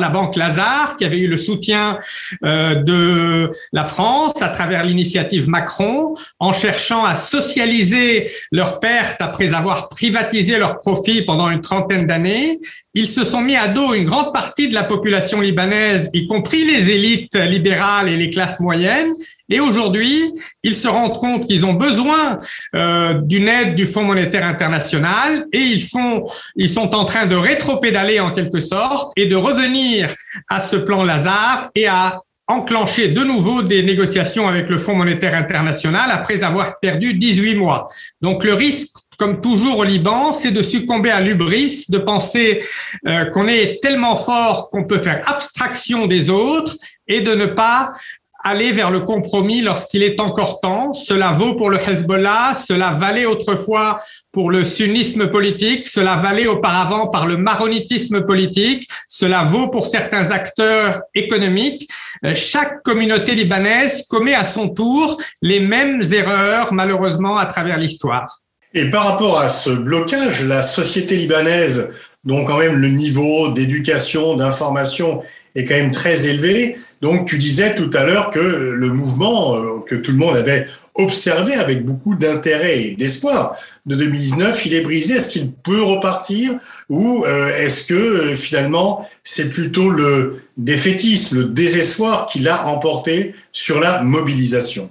la 0.00 0.08
Banque 0.08 0.34
Lazare, 0.36 0.96
qui 0.96 1.04
avait 1.04 1.18
eu 1.18 1.28
le 1.28 1.36
soutien 1.36 1.98
euh, 2.42 2.74
de 2.74 3.52
la 3.70 3.84
France 3.84 4.40
à 4.40 4.48
travers 4.48 4.82
l'initiative 4.82 5.46
Macron, 5.46 6.14
en 6.40 6.54
cherchant 6.54 7.04
à 7.04 7.14
socialiser 7.14 8.32
leurs 8.50 8.80
pertes 8.80 9.20
après 9.20 9.52
avoir 9.52 9.90
privatisé 9.90 10.56
leurs 10.56 10.78
profits 10.78 11.22
pendant 11.22 11.50
une 11.50 11.60
trentaine 11.60 12.06
d'années. 12.06 12.60
Ils 12.94 13.08
se 13.08 13.24
sont 13.24 13.42
mis 13.42 13.56
à 13.56 13.68
dos 13.68 13.92
une 13.92 14.06
grande 14.06 14.32
partie 14.32 14.68
de 14.68 14.74
la 14.74 14.84
population 14.84 15.40
libanaise, 15.40 16.10
y 16.14 16.26
compris 16.26 16.64
les 16.64 16.90
élites 16.90 17.36
libérales 17.36 18.08
et 18.08 18.16
les 18.16 18.30
classes 18.30 18.58
moyennes, 18.58 19.12
et 19.48 19.60
aujourd'hui, 19.60 20.32
ils 20.62 20.76
se 20.76 20.88
rendent 20.88 21.18
compte 21.18 21.46
qu'ils 21.46 21.66
ont 21.66 21.74
besoin 21.74 22.40
euh, 22.74 23.14
d'une 23.14 23.48
aide 23.48 23.74
du 23.74 23.86
Fonds 23.86 24.04
monétaire 24.04 24.46
international 24.46 25.46
et 25.52 25.58
ils 25.58 25.82
font, 25.82 26.26
ils 26.56 26.70
sont 26.70 26.94
en 26.94 27.04
train 27.04 27.26
de 27.26 27.36
rétropédaler 27.36 28.20
en 28.20 28.32
quelque 28.32 28.60
sorte 28.60 29.12
et 29.16 29.26
de 29.26 29.36
revenir 29.36 30.14
à 30.48 30.60
ce 30.60 30.76
plan 30.76 31.04
Lazare 31.04 31.70
et 31.74 31.86
à 31.86 32.22
enclencher 32.46 33.08
de 33.08 33.22
nouveau 33.22 33.62
des 33.62 33.82
négociations 33.82 34.48
avec 34.48 34.68
le 34.68 34.78
Fonds 34.78 34.96
monétaire 34.96 35.34
international 35.34 36.10
après 36.10 36.42
avoir 36.42 36.78
perdu 36.78 37.14
18 37.14 37.54
mois. 37.54 37.88
Donc 38.20 38.44
le 38.44 38.54
risque 38.54 38.96
comme 39.16 39.40
toujours 39.40 39.78
au 39.78 39.84
Liban, 39.84 40.32
c'est 40.32 40.50
de 40.50 40.62
succomber 40.62 41.10
à 41.10 41.20
l'ubris, 41.20 41.84
de 41.88 41.98
penser 41.98 42.64
euh, 43.06 43.26
qu'on 43.26 43.46
est 43.46 43.80
tellement 43.80 44.16
fort 44.16 44.70
qu'on 44.70 44.84
peut 44.84 44.98
faire 44.98 45.22
abstraction 45.26 46.06
des 46.06 46.30
autres 46.30 46.76
et 47.06 47.20
de 47.20 47.34
ne 47.34 47.46
pas 47.46 47.92
aller 48.44 48.70
vers 48.72 48.90
le 48.90 49.00
compromis 49.00 49.62
lorsqu'il 49.62 50.02
est 50.02 50.20
encore 50.20 50.60
temps. 50.60 50.92
Cela 50.92 51.32
vaut 51.32 51.56
pour 51.56 51.70
le 51.70 51.78
Hezbollah, 51.78 52.52
cela 52.54 52.92
valait 52.92 53.24
autrefois 53.24 54.02
pour 54.30 54.50
le 54.50 54.64
sunnisme 54.64 55.28
politique, 55.28 55.88
cela 55.88 56.16
valait 56.16 56.46
auparavant 56.46 57.08
par 57.08 57.26
le 57.26 57.36
maronitisme 57.36 58.22
politique, 58.26 58.88
cela 59.08 59.44
vaut 59.44 59.68
pour 59.68 59.86
certains 59.86 60.30
acteurs 60.32 61.02
économiques. 61.14 61.88
Euh, 62.24 62.34
chaque 62.34 62.82
communauté 62.82 63.34
libanaise 63.34 64.04
commet 64.08 64.34
à 64.34 64.44
son 64.44 64.68
tour 64.68 65.20
les 65.40 65.60
mêmes 65.60 66.02
erreurs, 66.12 66.72
malheureusement, 66.72 67.38
à 67.38 67.46
travers 67.46 67.78
l'histoire. 67.78 68.40
Et 68.74 68.90
par 68.90 69.04
rapport 69.04 69.38
à 69.38 69.48
ce 69.48 69.70
blocage, 69.70 70.42
la 70.42 70.60
société 70.60 71.16
libanaise, 71.16 71.90
dont 72.24 72.44
quand 72.44 72.58
même 72.58 72.76
le 72.76 72.88
niveau 72.88 73.50
d'éducation, 73.50 74.36
d'information 74.36 75.22
est 75.54 75.64
quand 75.64 75.74
même 75.74 75.92
très 75.92 76.26
élevé, 76.26 76.76
donc, 77.04 77.28
tu 77.28 77.36
disais 77.36 77.74
tout 77.74 77.90
à 77.92 78.04
l'heure 78.04 78.30
que 78.30 78.38
le 78.38 78.88
mouvement 78.88 79.56
euh, 79.56 79.80
que 79.86 79.94
tout 79.94 80.10
le 80.10 80.16
monde 80.16 80.38
avait 80.38 80.66
observé 80.94 81.52
avec 81.52 81.84
beaucoup 81.84 82.14
d'intérêt 82.14 82.80
et 82.80 82.90
d'espoir 82.92 83.56
de 83.84 83.94
2019, 83.94 84.64
il 84.64 84.72
est 84.72 84.80
brisé. 84.80 85.16
Est-ce 85.16 85.28
qu'il 85.28 85.52
peut 85.52 85.82
repartir 85.82 86.54
ou 86.88 87.26
euh, 87.26 87.54
est-ce 87.58 87.84
que 87.84 87.92
euh, 87.92 88.36
finalement 88.36 89.06
c'est 89.22 89.50
plutôt 89.50 89.90
le 89.90 90.44
défaitisme, 90.56 91.40
le 91.40 91.44
désespoir 91.44 92.24
qui 92.24 92.38
l'a 92.38 92.66
emporté 92.68 93.34
sur 93.52 93.80
la 93.80 94.02
mobilisation? 94.02 94.90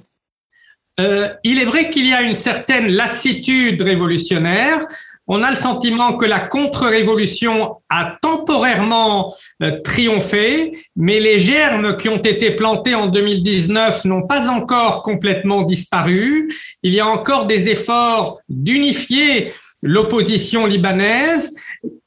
Il 0.99 1.57
est 1.57 1.65
vrai 1.65 1.89
qu'il 1.89 2.05
y 2.05 2.13
a 2.13 2.21
une 2.21 2.35
certaine 2.35 2.91
lassitude 2.91 3.81
révolutionnaire 3.81 4.85
on 5.27 5.41
a 5.41 5.51
le 5.51 5.57
sentiment 5.57 6.13
que 6.13 6.25
la 6.25 6.39
contre-révolution 6.39 7.77
a 7.89 8.17
temporairement 8.21 9.35
euh, 9.61 9.79
triomphé, 9.81 10.77
mais 10.95 11.19
les 11.19 11.39
germes 11.39 11.95
qui 11.97 12.09
ont 12.09 12.21
été 12.21 12.51
plantés 12.51 12.95
en 12.95 13.07
2019 13.07 14.05
n'ont 14.05 14.27
pas 14.27 14.49
encore 14.49 15.01
complètement 15.01 15.61
disparu. 15.61 16.53
Il 16.81 16.93
y 16.93 16.99
a 16.99 17.07
encore 17.07 17.45
des 17.45 17.69
efforts 17.69 18.39
d'unifier 18.49 19.53
l'opposition 19.81 20.65
libanaise 20.65 21.53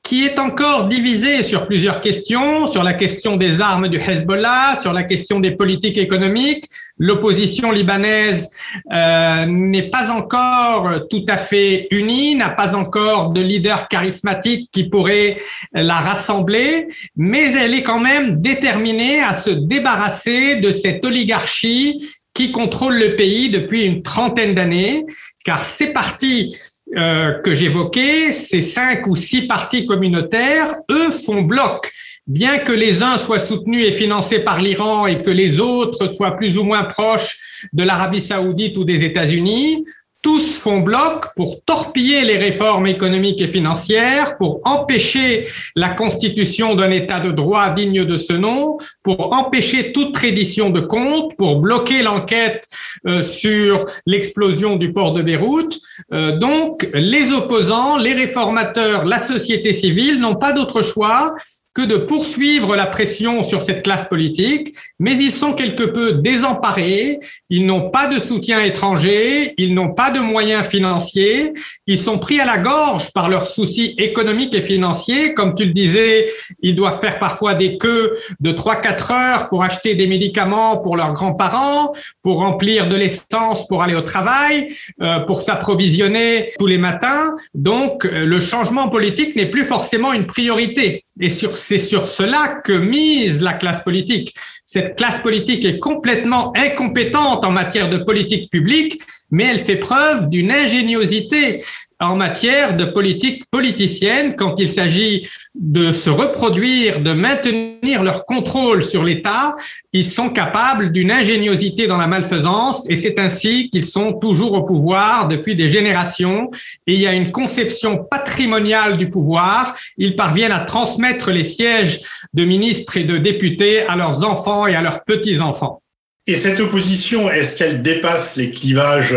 qui 0.02 0.24
est 0.24 0.38
encore 0.38 0.86
divisée 0.88 1.42
sur 1.42 1.66
plusieurs 1.66 2.00
questions, 2.00 2.66
sur 2.66 2.82
la 2.82 2.94
question 2.94 3.36
des 3.36 3.60
armes 3.60 3.88
du 3.88 3.98
Hezbollah, 3.98 4.78
sur 4.80 4.92
la 4.92 5.02
question 5.02 5.40
des 5.40 5.50
politiques 5.50 5.98
économiques. 5.98 6.64
L'opposition 6.98 7.72
libanaise 7.72 8.48
euh, 8.90 9.46
n'est 9.46 9.90
pas 9.90 10.10
encore 10.10 11.08
tout 11.08 11.24
à 11.28 11.36
fait 11.36 11.88
unie, 11.90 12.34
n'a 12.34 12.50
pas 12.50 12.74
encore 12.74 13.30
de 13.30 13.42
leader 13.42 13.88
charismatique 13.88 14.70
qui 14.72 14.88
pourrait 14.88 15.38
la 15.72 15.96
rassembler, 15.96 16.88
mais 17.16 17.52
elle 17.52 17.74
est 17.74 17.82
quand 17.82 18.00
même 18.00 18.40
déterminée 18.40 19.20
à 19.20 19.34
se 19.34 19.50
débarrasser 19.50 20.56
de 20.56 20.72
cette 20.72 21.04
oligarchie 21.04 22.08
qui 22.32 22.52
contrôle 22.52 22.98
le 22.98 23.16
pays 23.16 23.50
depuis 23.50 23.84
une 23.84 24.02
trentaine 24.02 24.54
d'années, 24.54 25.04
car 25.44 25.64
ces 25.64 25.86
partis 25.86 26.56
euh, 26.96 27.40
que 27.40 27.54
j'évoquais, 27.54 28.32
ces 28.32 28.60
cinq 28.60 29.06
ou 29.06 29.16
six 29.16 29.42
partis 29.48 29.86
communautaires, 29.86 30.76
eux 30.90 31.10
font 31.10 31.42
bloc. 31.42 31.90
Bien 32.26 32.58
que 32.58 32.72
les 32.72 33.04
uns 33.04 33.18
soient 33.18 33.38
soutenus 33.38 33.86
et 33.86 33.92
financés 33.92 34.40
par 34.40 34.60
l'Iran 34.60 35.06
et 35.06 35.22
que 35.22 35.30
les 35.30 35.60
autres 35.60 36.12
soient 36.12 36.36
plus 36.36 36.58
ou 36.58 36.64
moins 36.64 36.82
proches 36.82 37.38
de 37.72 37.84
l'Arabie 37.84 38.20
saoudite 38.20 38.76
ou 38.76 38.84
des 38.84 39.04
États-Unis, 39.04 39.84
tous 40.26 40.58
font 40.58 40.80
bloc 40.80 41.26
pour 41.36 41.62
torpiller 41.64 42.24
les 42.24 42.36
réformes 42.36 42.88
économiques 42.88 43.40
et 43.40 43.46
financières, 43.46 44.38
pour 44.38 44.60
empêcher 44.64 45.46
la 45.76 45.90
constitution 45.90 46.74
d'un 46.74 46.90
État 46.90 47.20
de 47.20 47.30
droit 47.30 47.72
digne 47.72 48.04
de 48.04 48.16
ce 48.16 48.32
nom, 48.32 48.76
pour 49.04 49.32
empêcher 49.32 49.92
toute 49.92 50.16
reddition 50.16 50.70
de 50.70 50.80
comptes, 50.80 51.36
pour 51.36 51.60
bloquer 51.60 52.02
l'enquête 52.02 52.66
euh, 53.06 53.22
sur 53.22 53.86
l'explosion 54.04 54.74
du 54.74 54.92
port 54.92 55.12
de 55.12 55.22
Beyrouth. 55.22 55.78
Euh, 56.12 56.36
donc, 56.36 56.88
les 56.92 57.30
opposants, 57.30 57.96
les 57.96 58.12
réformateurs, 58.12 59.04
la 59.04 59.20
société 59.20 59.72
civile 59.72 60.18
n'ont 60.18 60.34
pas 60.34 60.52
d'autre 60.52 60.82
choix 60.82 61.36
que 61.76 61.82
de 61.82 61.98
poursuivre 61.98 62.74
la 62.74 62.86
pression 62.86 63.42
sur 63.42 63.60
cette 63.60 63.82
classe 63.82 64.08
politique, 64.08 64.74
mais 64.98 65.12
ils 65.12 65.30
sont 65.30 65.52
quelque 65.52 65.82
peu 65.82 66.12
désemparés, 66.12 67.20
ils 67.50 67.66
n'ont 67.66 67.90
pas 67.90 68.06
de 68.06 68.18
soutien 68.18 68.64
étranger, 68.64 69.52
ils 69.58 69.74
n'ont 69.74 69.92
pas 69.92 70.10
de 70.10 70.18
moyens 70.18 70.66
financiers, 70.66 71.52
ils 71.86 71.98
sont 71.98 72.18
pris 72.18 72.40
à 72.40 72.46
la 72.46 72.56
gorge 72.56 73.12
par 73.12 73.28
leurs 73.28 73.46
soucis 73.46 73.94
économiques 73.98 74.54
et 74.54 74.62
financiers. 74.62 75.34
Comme 75.34 75.54
tu 75.54 75.66
le 75.66 75.72
disais, 75.72 76.30
ils 76.62 76.74
doivent 76.74 76.98
faire 76.98 77.18
parfois 77.18 77.52
des 77.52 77.76
queues 77.76 78.16
de 78.40 78.52
3-4 78.52 79.12
heures 79.12 79.48
pour 79.50 79.62
acheter 79.62 79.94
des 79.94 80.06
médicaments 80.06 80.78
pour 80.78 80.96
leurs 80.96 81.12
grands-parents, 81.12 81.92
pour 82.22 82.38
remplir 82.38 82.88
de 82.88 82.96
l'essence 82.96 83.66
pour 83.68 83.82
aller 83.82 83.94
au 83.94 84.00
travail, 84.00 84.74
euh, 85.02 85.20
pour 85.20 85.42
s'approvisionner 85.42 86.52
tous 86.58 86.68
les 86.68 86.78
matins. 86.78 87.36
Donc, 87.52 88.06
euh, 88.06 88.24
le 88.24 88.40
changement 88.40 88.88
politique 88.88 89.36
n'est 89.36 89.50
plus 89.50 89.66
forcément 89.66 90.14
une 90.14 90.26
priorité. 90.26 91.04
Et 91.20 91.30
c'est 91.30 91.78
sur 91.78 92.08
cela 92.08 92.60
que 92.62 92.72
mise 92.72 93.40
la 93.40 93.54
classe 93.54 93.82
politique. 93.82 94.34
Cette 94.64 94.96
classe 94.96 95.20
politique 95.20 95.64
est 95.64 95.78
complètement 95.78 96.52
incompétente 96.56 97.44
en 97.44 97.50
matière 97.50 97.88
de 97.88 97.98
politique 97.98 98.50
publique, 98.50 99.00
mais 99.30 99.44
elle 99.44 99.60
fait 99.60 99.76
preuve 99.76 100.28
d'une 100.28 100.52
ingéniosité 100.52 101.64
en 101.98 102.16
matière 102.16 102.76
de 102.76 102.84
politique 102.84 103.44
politicienne 103.50 104.36
quand 104.36 104.56
il 104.58 104.70
s'agit 104.70 105.28
de 105.54 105.92
se 105.92 106.10
reproduire, 106.10 107.00
de 107.00 107.12
maintenir 107.12 108.02
leur 108.02 108.26
contrôle 108.26 108.84
sur 108.84 109.02
l'État, 109.02 109.56
ils 109.92 110.04
sont 110.04 110.28
capables 110.28 110.92
d'une 110.92 111.10
ingéniosité 111.10 111.86
dans 111.86 111.96
la 111.96 112.06
malfaisance 112.06 112.84
et 112.90 112.96
c'est 112.96 113.18
ainsi 113.18 113.70
qu'ils 113.70 113.84
sont 113.84 114.12
toujours 114.12 114.52
au 114.52 114.66
pouvoir 114.66 115.28
depuis 115.28 115.56
des 115.56 115.70
générations 115.70 116.50
et 116.86 116.94
il 116.94 117.00
y 117.00 117.06
a 117.06 117.14
une 117.14 117.32
conception 117.32 118.04
patrimoniale 118.04 118.98
du 118.98 119.08
pouvoir. 119.08 119.74
Ils 119.96 120.16
parviennent 120.16 120.52
à 120.52 120.60
transmettre 120.60 121.30
les 121.30 121.44
sièges 121.44 122.02
de 122.34 122.44
ministres 122.44 122.98
et 122.98 123.04
de 123.04 123.16
députés 123.16 123.86
à 123.86 123.96
leurs 123.96 124.22
enfants 124.22 124.66
et 124.66 124.74
à 124.74 124.82
leurs 124.82 125.02
petits-enfants. 125.04 125.80
Et 126.26 126.34
cette 126.34 126.60
opposition, 126.60 127.30
est-ce 127.30 127.56
qu'elle 127.56 127.82
dépasse 127.82 128.36
les 128.36 128.50
clivages 128.50 129.16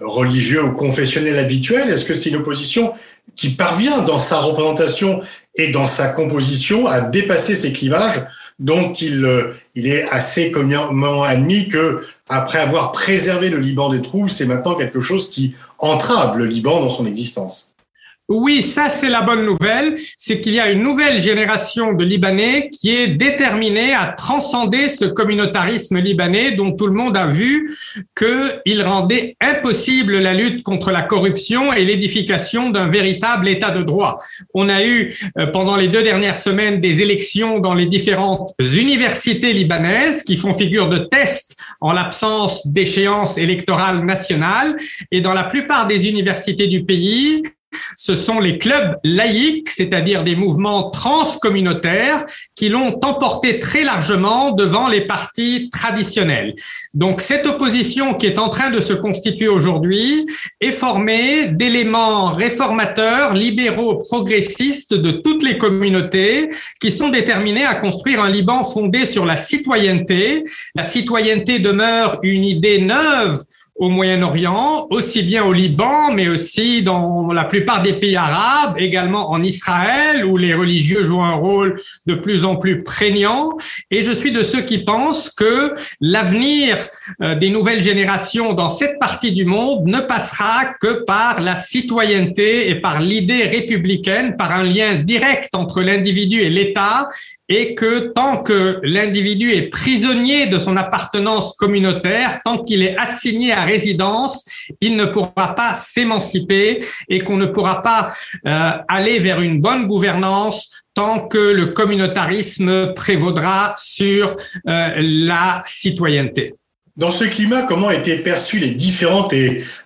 religieux 0.00 0.64
ou 0.64 0.72
confessionnel 0.72 1.38
habituel 1.38 1.90
Est-ce 1.90 2.04
que 2.04 2.14
c'est 2.14 2.30
une 2.30 2.36
opposition 2.36 2.92
qui 3.36 3.50
parvient 3.50 4.02
dans 4.02 4.18
sa 4.18 4.40
représentation 4.40 5.20
et 5.56 5.68
dans 5.68 5.86
sa 5.86 6.08
composition 6.08 6.86
à 6.86 7.00
dépasser 7.00 7.56
ces 7.56 7.72
clivages 7.72 8.24
dont 8.58 8.92
il, 8.92 9.24
euh, 9.24 9.54
il 9.74 9.86
est 9.86 10.08
assez 10.10 10.50
communément 10.50 11.22
admis 11.22 11.68
que 11.68 12.04
après 12.28 12.58
avoir 12.58 12.92
préservé 12.92 13.50
le 13.50 13.58
Liban 13.58 13.90
des 13.90 14.02
troubles, 14.02 14.30
c'est 14.30 14.46
maintenant 14.46 14.74
quelque 14.74 15.00
chose 15.00 15.28
qui 15.30 15.54
entrave 15.78 16.38
le 16.38 16.46
Liban 16.46 16.80
dans 16.80 16.88
son 16.88 17.06
existence? 17.06 17.71
Oui, 18.28 18.62
ça 18.62 18.88
c'est 18.88 19.10
la 19.10 19.20
bonne 19.20 19.44
nouvelle, 19.44 19.98
c'est 20.16 20.40
qu'il 20.40 20.54
y 20.54 20.60
a 20.60 20.70
une 20.70 20.82
nouvelle 20.82 21.20
génération 21.20 21.92
de 21.92 22.04
Libanais 22.04 22.70
qui 22.70 22.94
est 22.94 23.08
déterminée 23.08 23.92
à 23.94 24.14
transcender 24.16 24.88
ce 24.88 25.04
communautarisme 25.04 25.98
libanais 25.98 26.52
dont 26.52 26.72
tout 26.72 26.86
le 26.86 26.94
monde 26.94 27.16
a 27.16 27.26
vu 27.26 27.76
qu'il 28.16 28.82
rendait 28.82 29.36
impossible 29.40 30.18
la 30.18 30.34
lutte 30.34 30.62
contre 30.62 30.92
la 30.92 31.02
corruption 31.02 31.72
et 31.72 31.84
l'édification 31.84 32.70
d'un 32.70 32.88
véritable 32.88 33.48
État 33.48 33.70
de 33.70 33.82
droit. 33.82 34.20
On 34.54 34.68
a 34.68 34.84
eu 34.84 35.14
euh, 35.38 35.46
pendant 35.48 35.76
les 35.76 35.88
deux 35.88 36.02
dernières 36.02 36.38
semaines 36.38 36.80
des 36.80 37.00
élections 37.00 37.58
dans 37.58 37.74
les 37.74 37.86
différentes 37.86 38.54
universités 38.60 39.52
libanaises 39.52 40.22
qui 40.22 40.36
font 40.36 40.54
figure 40.54 40.88
de 40.88 40.98
test 40.98 41.56
en 41.80 41.92
l'absence 41.92 42.66
d'échéance 42.66 43.36
électorale 43.36 44.04
nationale 44.04 44.76
et 45.10 45.20
dans 45.20 45.34
la 45.34 45.44
plupart 45.44 45.86
des 45.88 46.08
universités 46.08 46.68
du 46.68 46.84
pays, 46.84 47.42
ce 47.96 48.14
sont 48.14 48.40
les 48.40 48.58
clubs 48.58 48.96
laïques, 49.04 49.70
c'est-à-dire 49.70 50.24
des 50.24 50.36
mouvements 50.36 50.90
transcommunautaires, 50.90 52.26
qui 52.54 52.68
l'ont 52.68 52.98
emporté 53.02 53.58
très 53.58 53.84
largement 53.84 54.52
devant 54.52 54.88
les 54.88 55.02
partis 55.02 55.70
traditionnels. 55.70 56.54
Donc 56.94 57.20
cette 57.20 57.46
opposition 57.46 58.14
qui 58.14 58.26
est 58.26 58.38
en 58.38 58.48
train 58.48 58.70
de 58.70 58.80
se 58.80 58.92
constituer 58.92 59.48
aujourd'hui 59.48 60.26
est 60.60 60.72
formée 60.72 61.48
d'éléments 61.48 62.30
réformateurs, 62.30 63.34
libéraux, 63.34 63.98
progressistes 63.98 64.94
de 64.94 65.10
toutes 65.10 65.42
les 65.42 65.58
communautés 65.58 66.50
qui 66.80 66.90
sont 66.90 67.08
déterminés 67.08 67.64
à 67.64 67.74
construire 67.74 68.22
un 68.22 68.30
Liban 68.30 68.64
fondé 68.64 69.06
sur 69.06 69.24
la 69.24 69.36
citoyenneté. 69.36 70.44
La 70.74 70.84
citoyenneté 70.84 71.58
demeure 71.58 72.18
une 72.22 72.44
idée 72.44 72.80
neuve 72.80 73.42
au 73.76 73.88
Moyen-Orient, 73.88 74.86
aussi 74.90 75.22
bien 75.22 75.44
au 75.44 75.52
Liban, 75.52 76.12
mais 76.12 76.28
aussi 76.28 76.82
dans 76.82 77.32
la 77.32 77.44
plupart 77.44 77.82
des 77.82 77.94
pays 77.94 78.16
arabes, 78.16 78.76
également 78.78 79.30
en 79.30 79.42
Israël, 79.42 80.24
où 80.24 80.36
les 80.36 80.54
religieux 80.54 81.04
jouent 81.04 81.22
un 81.22 81.34
rôle 81.34 81.80
de 82.06 82.14
plus 82.14 82.44
en 82.44 82.56
plus 82.56 82.82
prégnant. 82.82 83.56
Et 83.90 84.04
je 84.04 84.12
suis 84.12 84.30
de 84.30 84.42
ceux 84.42 84.60
qui 84.62 84.78
pensent 84.78 85.30
que 85.30 85.74
l'avenir 86.00 86.76
des 87.20 87.50
nouvelles 87.50 87.82
générations 87.82 88.52
dans 88.52 88.68
cette 88.68 88.98
partie 88.98 89.32
du 89.32 89.44
monde 89.44 89.86
ne 89.86 90.00
passera 90.00 90.74
que 90.80 91.04
par 91.04 91.40
la 91.40 91.56
citoyenneté 91.56 92.68
et 92.68 92.76
par 92.76 93.00
l'idée 93.00 93.44
républicaine, 93.44 94.36
par 94.36 94.52
un 94.52 94.64
lien 94.64 94.94
direct 94.94 95.54
entre 95.54 95.82
l'individu 95.82 96.40
et 96.40 96.50
l'État 96.50 97.08
et 97.48 97.74
que 97.74 98.12
tant 98.14 98.42
que 98.42 98.80
l'individu 98.82 99.52
est 99.52 99.68
prisonnier 99.68 100.46
de 100.46 100.58
son 100.58 100.76
appartenance 100.76 101.52
communautaire, 101.52 102.40
tant 102.42 102.64
qu'il 102.64 102.82
est 102.82 102.96
assigné 102.96 103.52
à 103.52 103.64
résidence, 103.64 104.46
il 104.80 104.96
ne 104.96 105.04
pourra 105.04 105.54
pas 105.54 105.74
s'émanciper 105.74 106.82
et 107.10 107.18
qu'on 107.20 107.36
ne 107.36 107.46
pourra 107.46 107.82
pas 107.82 108.14
euh, 108.46 108.70
aller 108.88 109.18
vers 109.18 109.42
une 109.42 109.60
bonne 109.60 109.86
gouvernance 109.86 110.70
tant 110.94 111.28
que 111.28 111.52
le 111.52 111.66
communautarisme 111.66 112.94
prévaudra 112.94 113.74
sur 113.78 114.36
euh, 114.68 114.94
la 114.96 115.62
citoyenneté. 115.66 116.54
Dans 116.96 117.10
ce 117.10 117.24
climat, 117.24 117.62
comment 117.62 117.90
étaient 117.90 118.18
perçues 118.18 118.58
les 118.58 118.70
différentes 118.70 119.34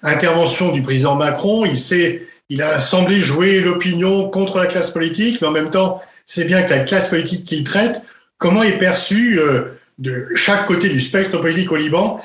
interventions 0.02 0.72
du 0.72 0.82
président 0.82 1.14
Macron? 1.14 1.64
Il 1.64 1.76
il 2.48 2.62
a 2.62 2.78
semblé 2.78 3.16
jouer 3.16 3.60
l'opinion 3.60 4.28
contre 4.28 4.58
la 4.58 4.66
classe 4.66 4.90
politique, 4.90 5.40
mais 5.40 5.48
en 5.48 5.52
même 5.52 5.70
temps, 5.70 6.00
c'est 6.26 6.44
bien 6.44 6.62
que 6.62 6.70
la 6.70 6.80
classe 6.80 7.08
politique 7.08 7.44
qu'il 7.44 7.64
traite, 7.64 8.02
comment 8.38 8.62
est 8.62 8.78
perçue 8.78 9.38
euh, 9.38 9.78
de 9.98 10.28
chaque 10.34 10.66
côté 10.66 10.88
du 10.88 11.00
spectre 11.00 11.38
politique 11.38 11.72
au 11.72 11.76
Liban 11.76 12.20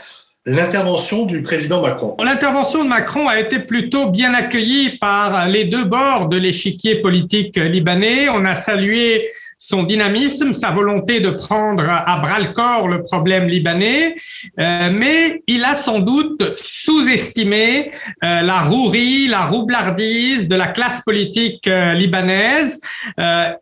l'intervention 0.46 1.26
du 1.26 1.44
président 1.44 1.82
Macron? 1.82 2.17
L'intervention 2.24 2.84
de 2.84 2.89
Macron 2.89 3.28
a 3.28 3.39
été 3.39 3.60
plutôt 3.60 4.10
bien 4.10 4.34
accueillie 4.34 4.98
par 4.98 5.48
les 5.48 5.65
deux 5.65 5.84
bords 5.84 6.30
de 6.30 6.38
l'échiquier 6.38 7.02
politique 7.02 7.58
libanais. 7.58 8.30
On 8.30 8.46
a 8.46 8.56
salué 8.56 9.30
son 9.63 9.84
dynamisme, 9.84 10.54
sa 10.54 10.71
volonté 10.71 11.19
de 11.19 11.30
prendre 11.30 11.88
à 11.88 12.17
bras 12.19 12.39
le 12.39 12.52
corps 12.52 12.88
le 12.88 13.04
problème 13.04 13.47
libanais, 13.47 14.15
euh, 14.60 14.89
mais 14.91 15.43
il 15.45 15.63
a 15.63 15.76
sans 15.76 16.00
doute 16.00 16.58
sous-estimé 16.58 17.91
euh, 18.24 18.41
la 18.41 18.62
rouerie, 18.62 19.28
la 19.28 19.41
roublardise 19.41 20.47
de 20.47 20.56
la 20.56 20.65
classe 20.65 21.02
politique 21.06 21.67
euh, 21.67 21.93
libanaise. 21.93 22.82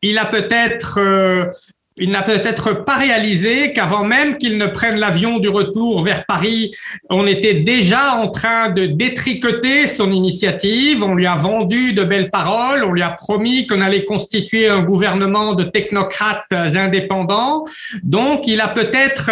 il 0.01 0.17
a 0.17 0.25
peut-être 0.25 0.99
il 1.99 2.09
n'a 2.12 2.23
peut-être 2.23 2.85
pas 2.85 2.95
réalisé 2.95 3.73
qu'avant 3.73 4.03
même 4.03 4.38
qu'il 4.38 4.57
ne 4.57 4.67
prenne 4.67 4.99
l'avion 4.99 5.39
du 5.39 5.49
retour 5.49 6.03
vers 6.03 6.25
Paris, 6.25 6.73
on 7.09 7.27
était 7.27 7.55
déjà 7.55 8.15
en 8.15 8.29
train 8.29 8.69
de 8.69 8.85
détricoter 8.85 9.88
son 9.88 10.12
initiative. 10.12 11.03
On 11.03 11.13
lui 11.13 11.27
a 11.27 11.35
vendu 11.35 11.93
de 11.93 12.03
belles 12.03 12.29
paroles. 12.29 12.83
On 12.83 12.93
lui 12.93 13.01
a 13.01 13.09
promis 13.09 13.67
qu'on 13.67 13.81
allait 13.81 14.05
constituer 14.05 14.69
un 14.69 14.81
gouvernement 14.81 15.53
de 15.53 15.63
technocrates 15.63 16.51
indépendants. 16.51 17.65
Donc, 18.03 18.47
il 18.47 18.62
a 18.62 18.69
peut-être 18.69 19.31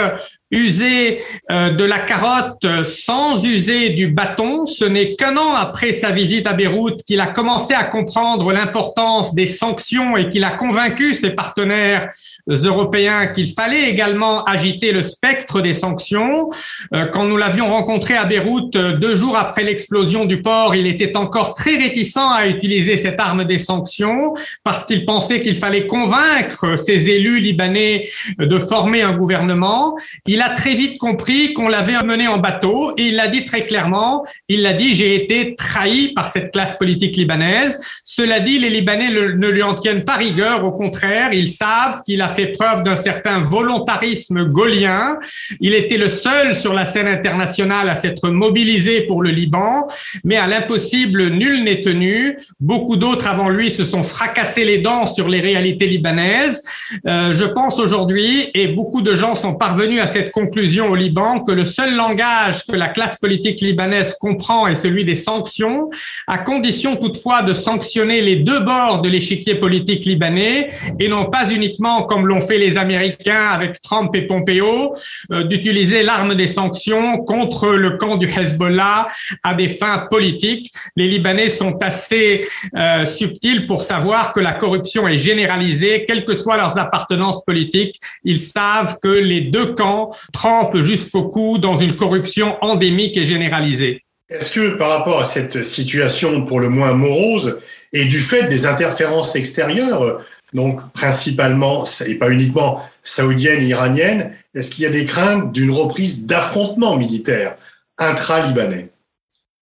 user 0.51 1.21
euh, 1.51 1.71
de 1.71 1.83
la 1.83 1.99
carotte 1.99 2.65
sans 2.85 3.43
user 3.43 3.89
du 3.89 4.07
bâton. 4.07 4.65
Ce 4.65 4.85
n'est 4.85 5.15
qu'un 5.15 5.35
an 5.37 5.53
après 5.53 5.91
sa 5.91 6.11
visite 6.11 6.47
à 6.47 6.53
Beyrouth 6.53 7.03
qu'il 7.03 7.19
a 7.19 7.27
commencé 7.27 7.73
à 7.73 7.83
comprendre 7.83 8.51
l'importance 8.53 9.33
des 9.33 9.47
sanctions 9.47 10.15
et 10.15 10.29
qu'il 10.29 10.43
a 10.43 10.51
convaincu 10.51 11.13
ses 11.13 11.31
partenaires 11.31 12.09
européens 12.47 13.27
qu'il 13.27 13.51
fallait 13.51 13.89
également 13.89 14.43
agiter 14.45 14.91
le 14.91 15.03
spectre 15.03 15.61
des 15.61 15.73
sanctions. 15.73 16.49
Euh, 16.93 17.05
quand 17.07 17.25
nous 17.25 17.37
l'avions 17.37 17.69
rencontré 17.71 18.15
à 18.15 18.23
Beyrouth 18.23 18.75
euh, 18.75 18.93
deux 18.93 19.15
jours 19.15 19.35
après 19.35 19.63
l'explosion 19.63 20.25
du 20.25 20.41
port, 20.41 20.75
il 20.75 20.87
était 20.87 21.17
encore 21.17 21.55
très 21.55 21.77
réticent 21.77 22.17
à 22.17 22.47
utiliser 22.47 22.97
cette 22.97 23.19
arme 23.19 23.43
des 23.43 23.59
sanctions 23.59 24.33
parce 24.63 24.85
qu'il 24.85 25.05
pensait 25.05 25.41
qu'il 25.41 25.55
fallait 25.55 25.87
convaincre 25.87 26.77
ses 26.85 27.09
élus 27.09 27.39
libanais 27.39 28.09
de 28.37 28.59
former 28.59 29.01
un 29.01 29.11
gouvernement 29.11 29.95
a 30.41 30.49
très 30.49 30.73
vite 30.73 30.97
compris 30.97 31.53
qu'on 31.53 31.67
l'avait 31.67 31.95
amené 31.95 32.27
en 32.27 32.37
bateau 32.37 32.93
et 32.97 33.03
il 33.03 33.15
l'a 33.15 33.27
dit 33.27 33.45
très 33.45 33.61
clairement. 33.61 34.25
Il 34.47 34.61
l'a 34.61 34.73
dit, 34.73 34.93
j'ai 34.93 35.15
été 35.15 35.55
trahi 35.55 36.13
par 36.13 36.29
cette 36.29 36.51
classe 36.51 36.77
politique 36.77 37.15
libanaise. 37.15 37.79
Cela 38.03 38.39
dit, 38.39 38.59
les 38.59 38.69
Libanais 38.69 39.09
ne 39.09 39.47
lui 39.47 39.63
en 39.63 39.73
tiennent 39.73 40.03
pas 40.03 40.15
rigueur. 40.15 40.63
Au 40.63 40.71
contraire, 40.71 41.33
ils 41.33 41.51
savent 41.51 42.03
qu'il 42.03 42.21
a 42.21 42.29
fait 42.29 42.47
preuve 42.47 42.83
d'un 42.83 42.95
certain 42.95 43.39
volontarisme 43.39 44.45
gaulien. 44.45 45.17
Il 45.59 45.73
était 45.73 45.97
le 45.97 46.09
seul 46.09 46.55
sur 46.55 46.73
la 46.73 46.85
scène 46.85 47.07
internationale 47.07 47.89
à 47.89 47.95
s'être 47.95 48.29
mobilisé 48.29 49.01
pour 49.01 49.21
le 49.21 49.29
Liban, 49.29 49.87
mais 50.23 50.37
à 50.37 50.47
l'impossible, 50.47 51.27
nul 51.27 51.63
n'est 51.63 51.81
tenu. 51.81 52.37
Beaucoup 52.59 52.97
d'autres 52.97 53.27
avant 53.27 53.49
lui 53.49 53.71
se 53.71 53.83
sont 53.83 54.03
fracassés 54.03 54.65
les 54.65 54.79
dents 54.79 55.05
sur 55.05 55.27
les 55.27 55.39
réalités 55.39 55.85
libanaises. 55.85 56.63
Euh, 57.05 57.33
je 57.33 57.45
pense 57.45 57.79
aujourd'hui, 57.79 58.49
et 58.53 58.67
beaucoup 58.69 59.01
de 59.01 59.15
gens 59.15 59.35
sont 59.35 59.55
parvenus 59.55 60.01
à 60.01 60.07
cette 60.07 60.26
conclusion 60.31 60.89
au 60.89 60.95
Liban 60.95 61.43
que 61.43 61.51
le 61.51 61.65
seul 61.65 61.95
langage 61.95 62.65
que 62.65 62.75
la 62.75 62.87
classe 62.87 63.17
politique 63.17 63.61
libanaise 63.61 64.15
comprend 64.19 64.67
est 64.67 64.75
celui 64.75 65.05
des 65.05 65.15
sanctions, 65.15 65.89
à 66.27 66.37
condition 66.37 66.95
toutefois 66.95 67.41
de 67.41 67.53
sanctionner 67.53 68.21
les 68.21 68.37
deux 68.37 68.59
bords 68.59 69.01
de 69.01 69.09
l'échiquier 69.09 69.55
politique 69.55 70.05
libanais 70.05 70.69
et 70.99 71.07
non 71.07 71.25
pas 71.25 71.49
uniquement 71.49 72.03
comme 72.03 72.27
l'ont 72.27 72.41
fait 72.41 72.57
les 72.57 72.77
Américains 72.77 73.49
avec 73.51 73.81
Trump 73.81 74.15
et 74.15 74.23
Pompeo, 74.23 74.95
euh, 75.31 75.43
d'utiliser 75.43 76.03
l'arme 76.03 76.35
des 76.35 76.47
sanctions 76.47 77.17
contre 77.19 77.73
le 77.75 77.91
camp 77.91 78.17
du 78.17 78.27
Hezbollah 78.27 79.09
à 79.43 79.53
des 79.53 79.69
fins 79.69 80.07
politiques. 80.09 80.71
Les 80.95 81.07
Libanais 81.07 81.49
sont 81.49 81.77
assez 81.81 82.47
euh, 82.75 83.05
subtils 83.05 83.67
pour 83.67 83.81
savoir 83.81 84.33
que 84.33 84.39
la 84.39 84.53
corruption 84.53 85.07
est 85.07 85.17
généralisée, 85.17 86.05
quelles 86.07 86.25
que 86.25 86.35
soient 86.35 86.57
leurs 86.57 86.77
appartenances 86.77 87.43
politiques. 87.43 87.99
Ils 88.23 88.41
savent 88.41 88.97
que 89.01 89.07
les 89.07 89.41
deux 89.41 89.73
camps 89.73 90.11
trempent 90.33 90.81
jusqu'au 90.81 91.29
cou 91.29 91.57
dans 91.57 91.77
une 91.77 91.95
corruption 91.95 92.57
endémique 92.61 93.17
et 93.17 93.25
généralisée. 93.25 94.03
Est-ce 94.29 94.51
que 94.51 94.75
par 94.75 94.89
rapport 94.89 95.21
à 95.21 95.23
cette 95.23 95.63
situation 95.63 96.43
pour 96.45 96.59
le 96.59 96.67
moins 96.67 96.93
morose 96.93 97.59
et 97.93 98.05
du 98.05 98.19
fait 98.19 98.43
des 98.43 98.65
interférences 98.65 99.35
extérieures, 99.37 100.21
donc 100.53 100.81
principalement 100.91 101.83
et 102.05 102.15
pas 102.15 102.29
uniquement 102.29 102.81
saoudiennes 103.03 103.61
et 103.61 103.67
iraniennes, 103.67 104.33
est-ce 104.53 104.71
qu'il 104.71 104.83
y 104.83 104.87
a 104.87 104.89
des 104.89 105.05
craintes 105.05 105.53
d'une 105.53 105.71
reprise 105.71 106.25
d'affrontements 106.25 106.97
militaires 106.97 107.55
intra-libanais? 107.97 108.89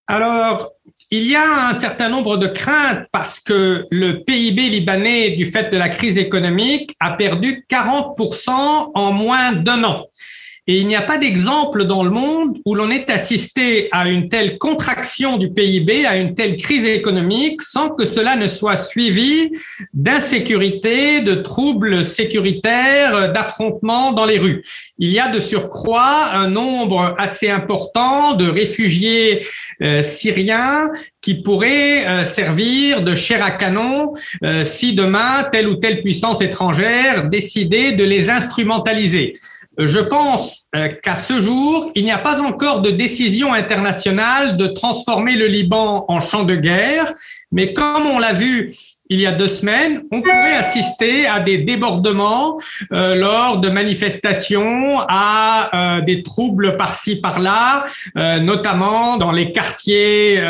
Alors, 0.08 0.72
il 1.10 1.26
y 1.28 1.36
a 1.36 1.68
un 1.68 1.74
certain 1.74 2.08
nombre 2.08 2.36
de 2.36 2.48
craintes 2.48 3.06
parce 3.12 3.38
que 3.38 3.86
le 3.90 4.24
PIB 4.24 4.68
libanais, 4.68 5.30
du 5.30 5.46
fait 5.46 5.70
de 5.70 5.76
la 5.76 5.88
crise 5.88 6.18
économique, 6.18 6.96
a 6.98 7.12
perdu 7.12 7.64
40% 7.70 8.90
en 8.94 9.12
moins 9.12 9.52
d'un 9.52 9.84
an. 9.84 10.06
Et 10.68 10.78
il 10.80 10.88
n'y 10.88 10.96
a 10.96 11.02
pas 11.02 11.16
d'exemple 11.16 11.84
dans 11.84 12.02
le 12.02 12.10
monde 12.10 12.58
où 12.66 12.74
l'on 12.74 12.90
ait 12.90 13.08
assisté 13.10 13.88
à 13.92 14.08
une 14.08 14.28
telle 14.28 14.58
contraction 14.58 15.36
du 15.36 15.52
PIB, 15.52 16.06
à 16.06 16.16
une 16.16 16.34
telle 16.34 16.56
crise 16.56 16.84
économique, 16.84 17.62
sans 17.62 17.90
que 17.90 18.04
cela 18.04 18.34
ne 18.34 18.48
soit 18.48 18.76
suivi 18.76 19.52
d'insécurité, 19.94 21.20
de 21.20 21.34
troubles 21.34 22.04
sécuritaires, 22.04 23.32
d'affrontements 23.32 24.12
dans 24.12 24.26
les 24.26 24.38
rues. 24.38 24.64
Il 24.98 25.10
y 25.10 25.20
a 25.20 25.28
de 25.28 25.38
surcroît 25.38 26.30
un 26.32 26.48
nombre 26.48 27.14
assez 27.16 27.48
important 27.48 28.34
de 28.34 28.48
réfugiés 28.48 29.46
euh, 29.82 30.02
syriens 30.02 30.90
qui 31.20 31.42
pourraient 31.42 32.06
euh, 32.06 32.24
servir 32.24 33.02
de 33.02 33.14
chair 33.14 33.44
à 33.44 33.50
canon 33.50 34.14
euh, 34.42 34.64
si 34.64 34.94
demain 34.94 35.44
telle 35.52 35.68
ou 35.68 35.74
telle 35.74 36.02
puissance 36.02 36.40
étrangère 36.40 37.28
décidait 37.28 37.92
de 37.92 38.04
les 38.04 38.30
instrumentaliser. 38.30 39.34
Je 39.78 40.00
pense 40.00 40.66
euh, 40.74 40.88
qu'à 41.02 41.16
ce 41.16 41.38
jour, 41.38 41.90
il 41.94 42.04
n'y 42.04 42.12
a 42.12 42.18
pas 42.18 42.40
encore 42.40 42.80
de 42.80 42.90
décision 42.90 43.52
internationale 43.52 44.56
de 44.56 44.66
transformer 44.66 45.36
le 45.36 45.46
Liban 45.46 46.04
en 46.08 46.20
champ 46.20 46.44
de 46.44 46.56
guerre, 46.56 47.12
mais 47.52 47.72
comme 47.72 48.06
on 48.06 48.18
l'a 48.18 48.32
vu 48.32 48.74
il 49.08 49.20
y 49.20 49.26
a 49.26 49.32
deux 49.32 49.48
semaines, 49.48 50.02
on 50.10 50.20
pourrait 50.20 50.56
assister 50.56 51.26
à 51.26 51.40
des 51.40 51.58
débordements 51.58 52.58
euh, 52.92 53.14
lors 53.14 53.58
de 53.58 53.68
manifestations, 53.68 54.98
à 55.08 55.98
euh, 55.98 56.00
des 56.00 56.22
troubles 56.22 56.76
par-ci 56.76 57.16
par-là, 57.16 57.86
euh, 58.16 58.40
notamment 58.40 59.16
dans 59.16 59.32
les 59.32 59.52
quartiers 59.52 60.40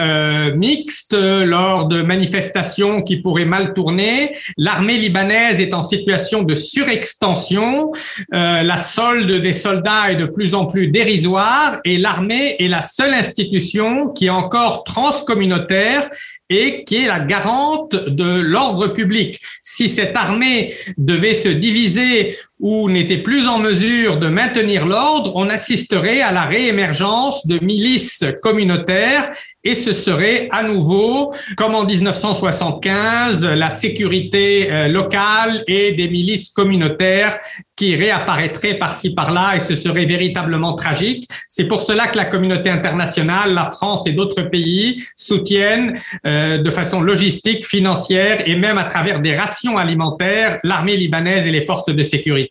mixtes, 0.54 1.14
lors 1.14 1.86
de 1.88 2.02
manifestations 2.02 3.02
qui 3.02 3.16
pourraient 3.16 3.44
mal 3.44 3.74
tourner. 3.74 4.36
L'armée 4.56 4.96
libanaise 4.96 5.60
est 5.60 5.74
en 5.74 5.82
situation 5.82 6.42
de 6.42 6.54
surextension, 6.54 7.92
la 8.30 8.78
solde 8.78 9.30
des 9.30 9.54
soldats 9.54 10.10
est 10.10 10.16
de 10.16 10.26
plus 10.26 10.54
en 10.54 10.66
plus 10.66 10.88
dérisoire 10.88 11.80
et 11.84 11.98
l'armée 11.98 12.56
est 12.58 12.68
la 12.68 12.80
seule 12.80 13.14
institution 13.14 14.08
qui 14.08 14.26
est 14.26 14.30
encore 14.30 14.84
transcommunautaire 14.84 16.08
et 16.48 16.84
qui 16.84 16.96
est 16.96 17.06
la 17.06 17.20
garante 17.20 17.94
de 17.94 18.40
l'ordre 18.40 18.88
public. 18.88 19.40
Si 19.62 19.88
cette 19.88 20.16
armée 20.16 20.74
devait 20.96 21.34
se 21.34 21.48
diviser 21.48 22.36
ou 22.58 22.88
n'était 22.88 23.18
plus 23.18 23.46
en 23.46 23.58
mesure 23.58 24.18
de 24.18 24.28
maintenir 24.28 24.86
l'ordre, 24.86 25.32
on 25.34 25.50
assisterait 25.50 26.22
à 26.22 26.32
la 26.32 26.44
réémergence 26.44 27.46
de 27.46 27.62
milices 27.62 28.24
communautaires 28.42 29.30
et 29.66 29.74
ce 29.74 29.92
serait 29.92 30.48
à 30.52 30.62
nouveau, 30.62 31.34
comme 31.56 31.74
en 31.74 31.84
1975, 31.84 33.44
la 33.44 33.70
sécurité 33.70 34.70
euh, 34.70 34.86
locale 34.86 35.64
et 35.66 35.92
des 35.92 36.08
milices 36.08 36.50
communautaires 36.50 37.38
qui 37.74 37.96
réapparaîtraient 37.96 38.78
par-ci 38.78 39.12
par-là 39.12 39.56
et 39.56 39.60
ce 39.60 39.74
serait 39.74 40.06
véritablement 40.06 40.74
tragique. 40.74 41.28
C'est 41.48 41.66
pour 41.66 41.82
cela 41.82 42.06
que 42.06 42.16
la 42.16 42.26
communauté 42.26 42.70
internationale, 42.70 43.54
la 43.54 43.64
France 43.64 44.06
et 44.06 44.12
d'autres 44.12 44.42
pays 44.42 45.04
soutiennent 45.16 45.98
euh, 46.26 46.58
de 46.58 46.70
façon 46.70 47.00
logistique, 47.00 47.66
financière 47.66 48.48
et 48.48 48.54
même 48.54 48.78
à 48.78 48.84
travers 48.84 49.20
des 49.20 49.36
rations 49.36 49.76
alimentaires 49.76 50.58
l'armée 50.62 50.96
libanaise 50.96 51.44
et 51.44 51.50
les 51.50 51.66
forces 51.66 51.92
de 51.92 52.02
sécurité. 52.04 52.45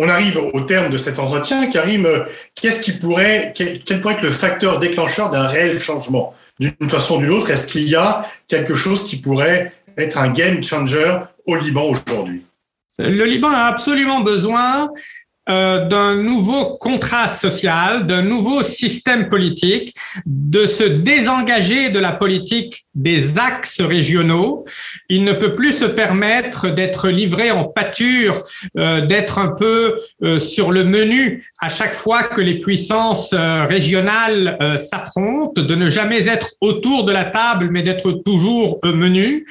On 0.00 0.08
arrive 0.08 0.38
au 0.38 0.60
terme 0.60 0.90
de 0.90 0.96
cet 0.96 1.18
entretien. 1.18 1.66
Karim, 1.66 2.06
qu'est-ce 2.54 2.80
qui 2.80 2.92
pourrait, 2.92 3.52
quel, 3.54 4.00
pourrait 4.00 4.14
être 4.14 4.22
le 4.22 4.30
facteur 4.30 4.78
déclencheur 4.78 5.28
d'un 5.28 5.48
réel 5.48 5.80
changement? 5.80 6.34
D'une 6.60 6.88
façon 6.88 7.16
ou 7.16 7.18
d'une 7.18 7.32
autre, 7.32 7.50
est-ce 7.50 7.66
qu'il 7.66 7.88
y 7.88 7.96
a 7.96 8.24
quelque 8.46 8.74
chose 8.74 9.02
qui 9.04 9.16
pourrait 9.16 9.72
être 9.96 10.16
un 10.16 10.28
game 10.28 10.62
changer 10.62 11.18
au 11.46 11.56
Liban 11.56 11.82
aujourd'hui? 11.82 12.44
Le 13.00 13.24
Liban 13.24 13.50
a 13.50 13.64
absolument 13.64 14.20
besoin 14.20 14.90
euh, 15.50 15.86
d'un 15.86 16.14
nouveau 16.16 16.76
contrat 16.76 17.26
social, 17.26 18.06
d'un 18.06 18.20
nouveau 18.20 18.62
système 18.62 19.28
politique, 19.30 19.94
de 20.26 20.66
se 20.66 20.84
désengager 20.84 21.88
de 21.88 21.98
la 21.98 22.12
politique 22.12 22.86
des 22.94 23.38
axes 23.38 23.80
régionaux. 23.80 24.66
Il 25.08 25.24
ne 25.24 25.32
peut 25.32 25.54
plus 25.54 25.72
se 25.72 25.86
permettre 25.86 26.68
d'être 26.68 27.08
livré 27.08 27.50
en 27.50 27.64
pâture, 27.64 28.42
euh, 28.76 29.06
d'être 29.06 29.38
un 29.38 29.48
peu 29.48 29.96
euh, 30.22 30.38
sur 30.38 30.70
le 30.70 30.84
menu 30.84 31.50
à 31.60 31.70
chaque 31.70 31.94
fois 31.94 32.24
que 32.24 32.42
les 32.42 32.58
puissances 32.58 33.34
régionales 33.34 34.56
s'affrontent, 34.88 35.60
de 35.60 35.74
ne 35.74 35.88
jamais 35.88 36.28
être 36.28 36.50
autour 36.60 37.04
de 37.04 37.12
la 37.12 37.24
table, 37.24 37.68
mais 37.70 37.82
d'être 37.82 38.12
toujours 38.24 38.78
menu. 38.84 39.44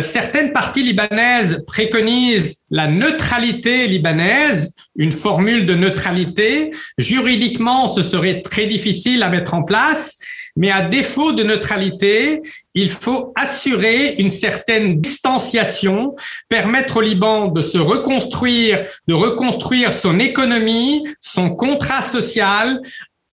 Certaines 0.00 0.52
parties 0.52 0.84
libanaises 0.84 1.64
préconisent 1.66 2.59
la 2.70 2.86
neutralité 2.86 3.86
libanaise, 3.86 4.72
une 4.96 5.12
formule 5.12 5.66
de 5.66 5.74
neutralité. 5.74 6.70
Juridiquement, 6.98 7.88
ce 7.88 8.02
serait 8.02 8.42
très 8.42 8.66
difficile 8.66 9.22
à 9.22 9.28
mettre 9.28 9.54
en 9.54 9.62
place. 9.62 10.18
Mais 10.56 10.70
à 10.70 10.82
défaut 10.82 11.32
de 11.32 11.42
neutralité, 11.42 12.42
il 12.74 12.90
faut 12.90 13.32
assurer 13.36 14.16
une 14.18 14.30
certaine 14.30 15.00
distanciation, 15.00 16.16
permettre 16.48 16.98
au 16.98 17.00
Liban 17.00 17.46
de 17.46 17.62
se 17.62 17.78
reconstruire, 17.78 18.84
de 19.06 19.14
reconstruire 19.14 19.92
son 19.92 20.18
économie, 20.18 21.04
son 21.20 21.50
contrat 21.50 22.02
social, 22.02 22.80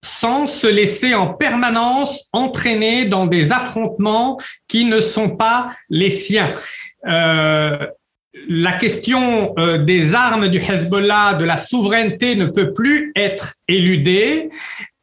sans 0.04 0.47
se 0.47 0.67
laisser 0.67 1.15
en 1.15 1.34
permanence 1.34 2.28
entraîner 2.34 3.06
dans 3.06 3.26
des 3.26 3.52
affrontements 3.52 4.38
qui 4.67 4.86
ne 4.86 5.02
sont 5.02 5.32
pas 5.32 5.76
les 5.89 6.12
siens. 6.12 6.56
Euh, 7.08 7.88
la 8.47 8.73
question 8.73 9.54
euh, 9.58 9.78
des 9.78 10.13
armes 10.13 10.47
du 10.47 10.60
Hezbollah, 10.60 11.36
de 11.36 11.45
la 11.45 11.58
souveraineté 11.58 12.36
ne 12.36 12.45
peut 12.45 12.73
plus 12.73 13.12
être 13.15 13.54
éludée. 13.67 14.50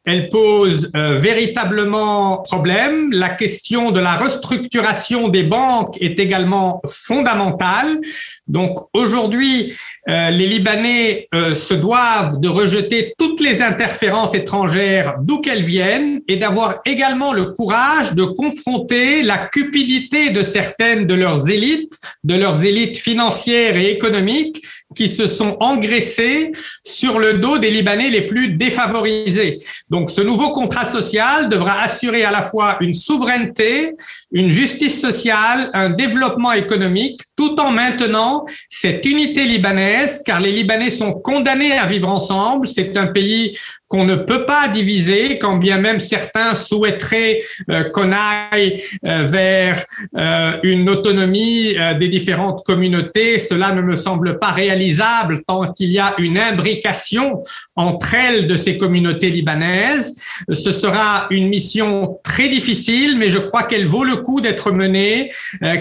Elle 0.05 0.29
pose 0.29 0.91
euh, 0.95 1.17
véritablement 1.17 2.43
problème. 2.43 3.11
La 3.11 3.29
question 3.29 3.91
de 3.91 3.99
la 3.99 4.15
restructuration 4.15 5.29
des 5.29 5.43
banques 5.43 5.99
est 5.99 6.19
également 6.19 6.79
fondamentale. 6.87 7.99
Donc 8.47 8.77
aujourd'hui, 8.93 9.73
euh, 10.07 10.29
les 10.29 10.45
Libanais 10.45 11.25
euh, 11.33 11.55
se 11.55 11.73
doivent 11.73 12.39
de 12.39 12.47
rejeter 12.47 13.13
toutes 13.17 13.39
les 13.39 13.63
interférences 13.63 14.35
étrangères 14.35 15.15
d'où 15.19 15.41
qu'elles 15.41 15.63
viennent 15.63 16.21
et 16.27 16.37
d'avoir 16.37 16.75
également 16.85 17.33
le 17.33 17.45
courage 17.45 18.13
de 18.13 18.23
confronter 18.23 19.23
la 19.23 19.39
cupidité 19.47 20.29
de 20.29 20.43
certaines 20.43 21.07
de 21.07 21.15
leurs 21.15 21.49
élites, 21.49 21.99
de 22.23 22.35
leurs 22.35 22.63
élites 22.63 22.97
financières 22.97 23.77
et 23.77 23.89
économiques 23.91 24.63
qui 24.95 25.09
se 25.09 25.27
sont 25.27 25.57
engraissés 25.59 26.51
sur 26.83 27.19
le 27.19 27.33
dos 27.39 27.57
des 27.57 27.71
Libanais 27.71 28.09
les 28.09 28.27
plus 28.27 28.49
défavorisés. 28.49 29.59
Donc 29.89 30.11
ce 30.11 30.21
nouveau 30.21 30.51
contrat 30.51 30.85
social 30.85 31.49
devra 31.49 31.81
assurer 31.81 32.23
à 32.23 32.31
la 32.31 32.43
fois 32.43 32.77
une 32.79 32.93
souveraineté, 32.93 33.93
une 34.31 34.49
justice 34.49 35.01
sociale, 35.01 35.69
un 35.73 35.89
développement 35.89 36.53
économique, 36.53 37.21
tout 37.45 37.59
en 37.59 37.71
maintenant 37.71 38.45
cette 38.69 39.05
unité 39.05 39.45
libanaise, 39.45 40.21
car 40.25 40.39
les 40.39 40.51
Libanais 40.51 40.89
sont 40.89 41.13
condamnés 41.13 41.73
à 41.73 41.85
vivre 41.85 42.09
ensemble. 42.09 42.67
C'est 42.67 42.97
un 42.97 43.07
pays 43.07 43.57
qu'on 43.95 44.03
ne 44.03 44.15
peut 44.15 44.45
pas 44.45 44.67
diviser, 44.67 45.39
quand 45.39 45.55
bien 45.55 45.77
même 45.77 46.01
certains 46.01 46.53
souhaiteraient 46.53 47.39
euh, 47.71 47.85
qu'on 47.85 48.11
aille 48.11 48.83
euh, 49.05 49.23
vers 49.23 49.85
euh, 50.17 50.57
une 50.63 50.89
autonomie 50.89 51.75
des 51.97 52.09
différentes 52.09 52.65
communautés. 52.65 53.39
Cela 53.39 53.71
ne 53.71 53.81
me 53.81 53.95
semble 53.95 54.37
pas 54.37 54.51
réalisable 54.51 55.43
tant 55.47 55.71
qu'il 55.71 55.93
y 55.93 55.99
a 55.99 56.13
une 56.17 56.37
imbrication 56.37 57.41
entre 57.77 58.13
elles 58.15 58.47
de 58.47 58.57
ces 58.57 58.77
communautés 58.77 59.29
libanaises. 59.29 60.17
Ce 60.51 60.73
sera 60.73 61.27
une 61.29 61.47
mission 61.47 62.19
très 62.23 62.49
difficile, 62.49 63.17
mais 63.17 63.29
je 63.29 63.37
crois 63.37 63.63
qu'elle 63.63 63.85
vaut 63.85 64.03
le 64.03 64.17
coup 64.17 64.41
d'être 64.41 64.71
menée, 64.71 65.31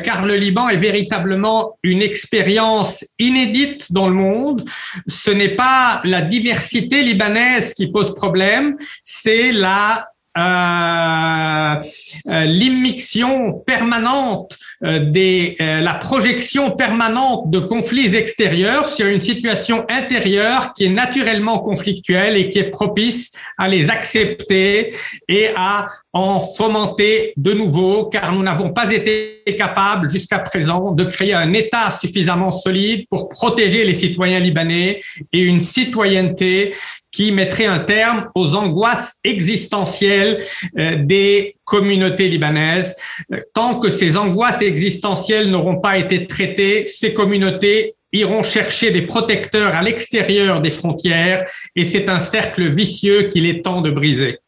car 0.05 0.25
le 0.25 0.37
Liban 0.37 0.69
est 0.69 0.77
véritablement 0.77 1.77
une 1.83 2.03
expérience 2.03 3.05
inédite 3.19 3.93
dans 3.93 4.09
le 4.09 4.15
monde. 4.15 4.65
Ce 5.09 5.31
n'est 5.31 5.57
pas 5.57 6.01
la 6.05 6.21
diversité 6.21 7.03
libanaise 7.03 7.75
qui 7.75 7.89
pose 7.89 8.04
problème, 8.13 8.77
c'est 9.03 9.53
la 9.53 10.09
euh, 10.37 11.77
euh, 12.27 12.45
l'immixtion 12.45 13.61
permanente 13.61 14.59
euh, 14.83 14.99
des 14.99 15.57
la 15.61 15.95
projection 15.95 16.73
permanente 16.73 17.51
de 17.51 17.61
conflits 17.61 18.17
extérieurs 18.17 18.89
sur 18.89 19.07
une 19.07 19.21
situation 19.21 19.87
intérieure 19.89 20.75
qui 20.75 20.87
est 20.87 20.89
naturellement 20.89 21.61
conflictuelle 21.61 22.37
et 22.37 22.51
qui 22.51 22.59
est 22.59 22.71
propice 22.71 23.31
à 23.59 23.69
les 23.69 23.91
accepter 23.91 24.93
et 25.29 25.51
à 25.55 25.89
en 26.13 26.41
fomenter 26.41 27.33
de 27.37 27.53
nouveau 27.53 28.07
car 28.07 28.33
nous 28.33 28.43
n'avons 28.43 28.73
pas 28.73 28.93
été 28.93 29.45
capables 29.57 30.11
jusqu'à 30.11 30.41
présent 30.41 30.91
de 30.91 31.05
créer 31.05 31.35
un 31.35 31.53
État 31.53 31.93
suffisamment 31.93 32.51
solide 32.51 33.07
pour 33.09 33.29
protéger 33.29 33.85
les 33.85 33.95
citoyens 33.95 34.41
libanais 34.41 35.01
et 35.33 35.43
une 35.43 35.61
citoyenneté 35.61 36.75
qui 37.15 37.31
mettrait 37.31 37.67
un 37.67 37.79
terme 37.79 38.29
aux 38.35 38.57
angoisses 38.57 39.15
existentielles 39.23 40.45
euh, 40.77 40.97
des 40.97 41.57
communautés 41.65 42.29
libanaises. 42.29 42.97
Euh, 43.33 43.41
tant 43.55 43.79
que 43.79 43.89
ces 43.89 44.17
angoisses 44.17 44.63
existentielles 44.63 45.49
n'auront 45.49 45.81
pas 45.81 45.97
été 45.97 46.27
traitées, 46.27 46.87
ces 46.89 47.15
communautés 47.15 47.95
iront 48.13 48.43
chercher 48.43 48.91
des 48.91 49.03
protecteurs 49.03 49.75
à 49.75 49.83
l'extérieur 49.83 50.61
des 50.61 50.73
frontières 50.73 51.47
et 51.77 51.85
c'est 51.85 52.09
un 52.09 52.21
cercle 52.21 52.69
vicieux 52.69 53.29
qu'il 53.29 53.47
est 53.47 53.65
temps 53.65 53.81
de 53.81 53.91
briser. 53.91 54.39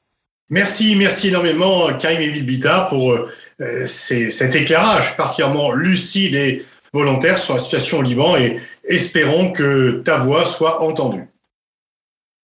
Merci, 0.50 0.94
merci 0.96 1.29
énormément 1.29 1.92
Karim 1.98 2.20
Emile 2.20 2.46
Bittard 2.46 2.88
pour 2.88 3.12
euh, 3.12 3.87
cet 3.87 4.55
éclairage 4.55 5.16
particulièrement 5.16 5.72
lucide 5.72 6.35
et 6.35 6.64
volontaire 6.92 7.38
sur 7.38 7.55
la 7.55 7.61
situation 7.61 7.98
au 7.98 8.02
Liban 8.02 8.37
et 8.37 8.61
espérons 8.85 9.52
que 9.52 10.02
ta 10.05 10.18
voix 10.18 10.44
soit 10.44 10.83
entendue. 10.83 11.26